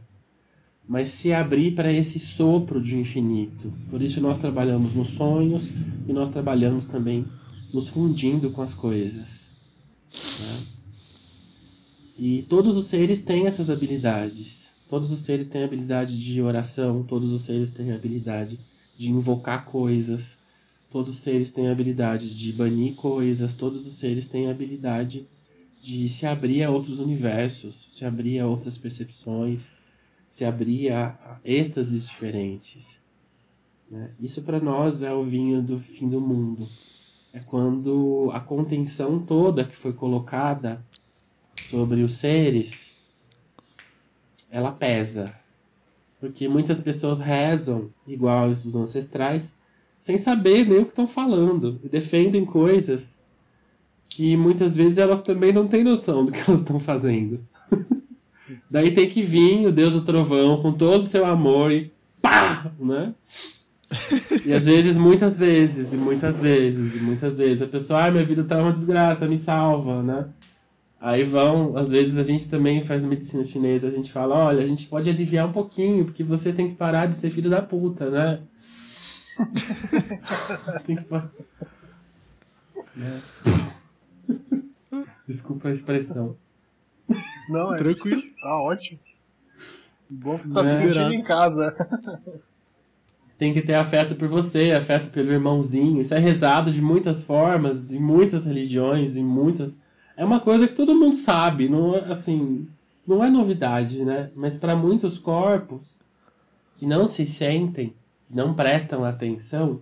mas 0.88 1.10
se 1.10 1.32
abrir 1.32 1.72
para 1.72 1.92
esse 1.92 2.20
sopro 2.20 2.82
de 2.82 2.98
infinito. 2.98 3.72
Por 3.89 4.02
isso 4.02 4.20
nós 4.22 4.38
trabalhamos 4.38 4.96
nos 4.96 5.10
sonhos 5.10 5.70
e 6.08 6.14
nós 6.14 6.30
trabalhamos 6.30 6.86
também 6.86 7.26
nos 7.74 7.89
fundindo 7.89 8.50
com 8.52 8.62
as 8.62 8.74
coisas. 8.74 9.50
Né? 10.12 10.64
E 12.18 12.42
todos 12.44 12.76
os 12.78 12.88
seres 12.88 13.22
têm 13.22 13.48
essas 13.48 13.70
habilidades. 13.70 14.74
Todos 14.89 15.10
os 15.10 15.22
seres 15.22 15.48
têm 15.48 15.64
habilidade 15.64 16.22
de 16.22 16.42
oração, 16.42 17.04
todos 17.04 17.32
os 17.32 17.44
seres 17.44 17.72
têm 17.72 17.94
habilidade 17.94 18.60
de 18.98 19.10
invocar 19.10 19.66
coisas, 19.66 20.39
todos 20.92 21.10
os 21.10 21.18
seres 21.20 21.52
têm 21.52 21.70
habilidade 21.70 22.38
de 22.38 22.52
banir 22.52 22.96
coisas, 22.96 23.54
todos 23.54 23.88
os 23.88 23.96
seres 23.96 24.28
têm 24.28 24.52
habilidade 24.52 25.26
de 25.82 26.08
se 26.10 26.28
abrir 26.28 26.64
a 26.64 26.70
outros 26.70 27.00
universos, 27.00 27.88
se 27.89 28.06
abrir 28.06 28.39
a 28.39 28.46
outras 28.46 28.78
percepções, 28.78 29.74
se 30.28 30.44
abrir 30.44 30.92
a, 30.92 31.39
êxtases 31.46 32.08
diferentes. 32.08 33.02
Né? 33.89 34.12
Isso 34.20 34.44
para 34.44 34.60
nós 34.60 35.02
é 35.02 35.14
o 35.14 35.24
vinho 35.24 35.62
do 35.62 35.80
fim 35.80 36.10
do 36.10 36.20
mundo. 36.20 36.68
É 37.34 37.39
quando 37.39 38.30
a 38.34 38.42
contenção 38.42 39.18
toda 39.18 39.64
que 39.64 39.76
foi 39.76 39.94
colocada 39.94 40.86
sobre 41.64 42.04
os 42.04 42.16
seres, 42.16 42.98
ela 44.50 44.74
pesa. 44.74 45.34
Porque 46.20 46.50
muitas 46.50 46.82
pessoas 46.82 47.22
rezam 47.22 47.89
igual 48.06 48.50
os 48.50 48.76
ancestrais, 48.76 49.58
sem 50.02 50.18
saber 50.18 50.68
nem 50.68 50.80
o 50.80 50.86
que 50.86 50.89
estão 50.89 51.06
falando, 51.06 51.80
e 51.84 51.88
defendem 51.88 52.43
coisas 52.43 53.22
que 54.10 54.36
muitas 54.36 54.76
vezes 54.76 54.97
elas 54.97 55.22
também 55.22 55.54
não 55.54 55.68
têm 55.68 55.84
noção 55.84 56.26
do 56.26 56.32
que 56.32 56.39
elas 56.49 56.62
estão 56.62 56.80
fazendo. 56.80 57.39
Daí 58.70 58.89
tem 58.89 59.08
que 59.08 59.22
vir 59.22 59.68
o 59.68 59.72
Deus 59.72 59.93
do 59.93 60.02
Trovão 60.02 60.60
com 60.60 60.74
todo 60.74 61.02
o 61.02 61.06
seu 61.06 61.24
amor 61.24 61.72
e 61.72 61.93
pá, 62.20 62.72
né? 62.80 63.14
E 64.43 64.54
às 64.54 64.66
vezes, 64.66 64.97
muitas 64.97 65.38
vezes, 65.38 65.93
e 65.93 65.97
muitas 65.97 66.41
vezes, 66.41 66.99
e 66.99 67.04
muitas 67.04 67.38
vezes, 67.38 67.62
a 67.62 67.68
pessoa, 67.68 68.04
ai, 68.04 68.12
minha 68.12 68.26
vida 68.26 68.43
tá 68.43 68.58
uma 68.58 68.72
desgraça, 68.72 69.28
me 69.28 69.38
salva, 69.38 70.02
né? 70.02 70.26
Aí 70.99 71.24
vão, 71.24 71.78
às 71.78 71.91
vezes 71.91 72.18
a 72.18 72.24
gente 72.24 72.49
também 72.49 72.82
faz 72.82 73.06
medicina 73.06 73.43
chinesa, 73.43 73.88
a 73.88 73.91
gente 73.91 74.12
fala, 74.12 74.36
olha, 74.45 74.64
a 74.64 74.68
gente 74.68 74.88
pode 74.88 75.10
aliviar 75.10 75.47
um 75.47 75.52
pouquinho, 75.52 76.06
porque 76.06 76.24
você 76.24 76.52
tem 76.52 76.70
que 76.70 76.76
parar 76.76 77.06
de 77.06 77.14
ser 77.14 77.30
filho 77.30 77.49
da 77.49 77.62
puta, 77.62 78.10
né? 78.10 78.39
tem 80.86 80.96
que 80.96 81.04
parar. 81.04 81.32
Né? 82.96 83.22
Desculpa 85.28 85.70
a 85.70 85.72
expressão. 85.72 86.36
Não, 87.50 87.76
é 87.76 87.78
tranquilo. 87.78 88.22
Tá 88.42 88.58
ótimo. 88.62 89.00
Bom 90.10 90.38
que 90.38 90.48
você 90.48 90.54
tá 90.54 90.64
se 90.64 90.78
sentindo 90.78 91.14
em 91.14 91.24
casa. 91.24 91.76
Tem 93.38 93.52
que 93.52 93.62
ter 93.64 93.74
afeto 93.74 94.16
por 94.16 94.28
você, 94.28 94.72
afeto 94.72 95.10
pelo 95.10 95.32
irmãozinho. 95.32 96.00
Isso 96.00 96.14
é 96.14 96.20
rezado 96.20 96.72
de 96.72 96.80
muitas 96.80 97.24
formas, 97.24 97.92
em 97.92 98.00
muitas 98.00 98.46
religiões, 98.46 99.18
em 99.18 99.24
muitas 99.24 99.82
é 100.22 100.24
uma 100.26 100.40
coisa 100.40 100.68
que 100.68 100.76
todo 100.76 100.94
mundo 100.94 101.16
sabe, 101.16 101.68
não 101.68 101.96
é, 101.96 102.12
assim, 102.12 102.68
não 103.08 103.24
é 103.24 103.30
novidade, 103.30 104.06
né? 104.06 104.30
Mas 104.36 104.56
para 104.58 104.76
muitos 104.76 105.18
corpos 105.18 106.00
que 106.78 106.86
não 106.86 107.08
se 107.08 107.26
sentem, 107.26 107.96
não 108.34 108.54
prestam 108.54 109.04
atenção, 109.04 109.82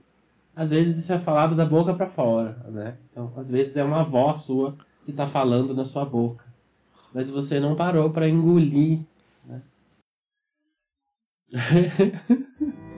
às 0.55 0.71
vezes 0.71 0.97
isso 0.97 1.13
é 1.13 1.17
falado 1.17 1.55
da 1.55 1.65
boca 1.65 1.93
para 1.93 2.07
fora, 2.07 2.57
né? 2.69 2.97
Então, 3.11 3.31
às 3.37 3.49
vezes 3.49 3.77
é 3.77 3.83
uma 3.83 4.03
voz 4.03 4.37
sua 4.41 4.75
que 5.05 5.11
está 5.11 5.25
falando 5.25 5.73
na 5.73 5.83
sua 5.83 6.05
boca, 6.05 6.45
mas 7.13 7.29
você 7.29 7.59
não 7.59 7.75
parou 7.75 8.09
para 8.09 8.27
engolir, 8.27 9.05
né? 9.45 9.61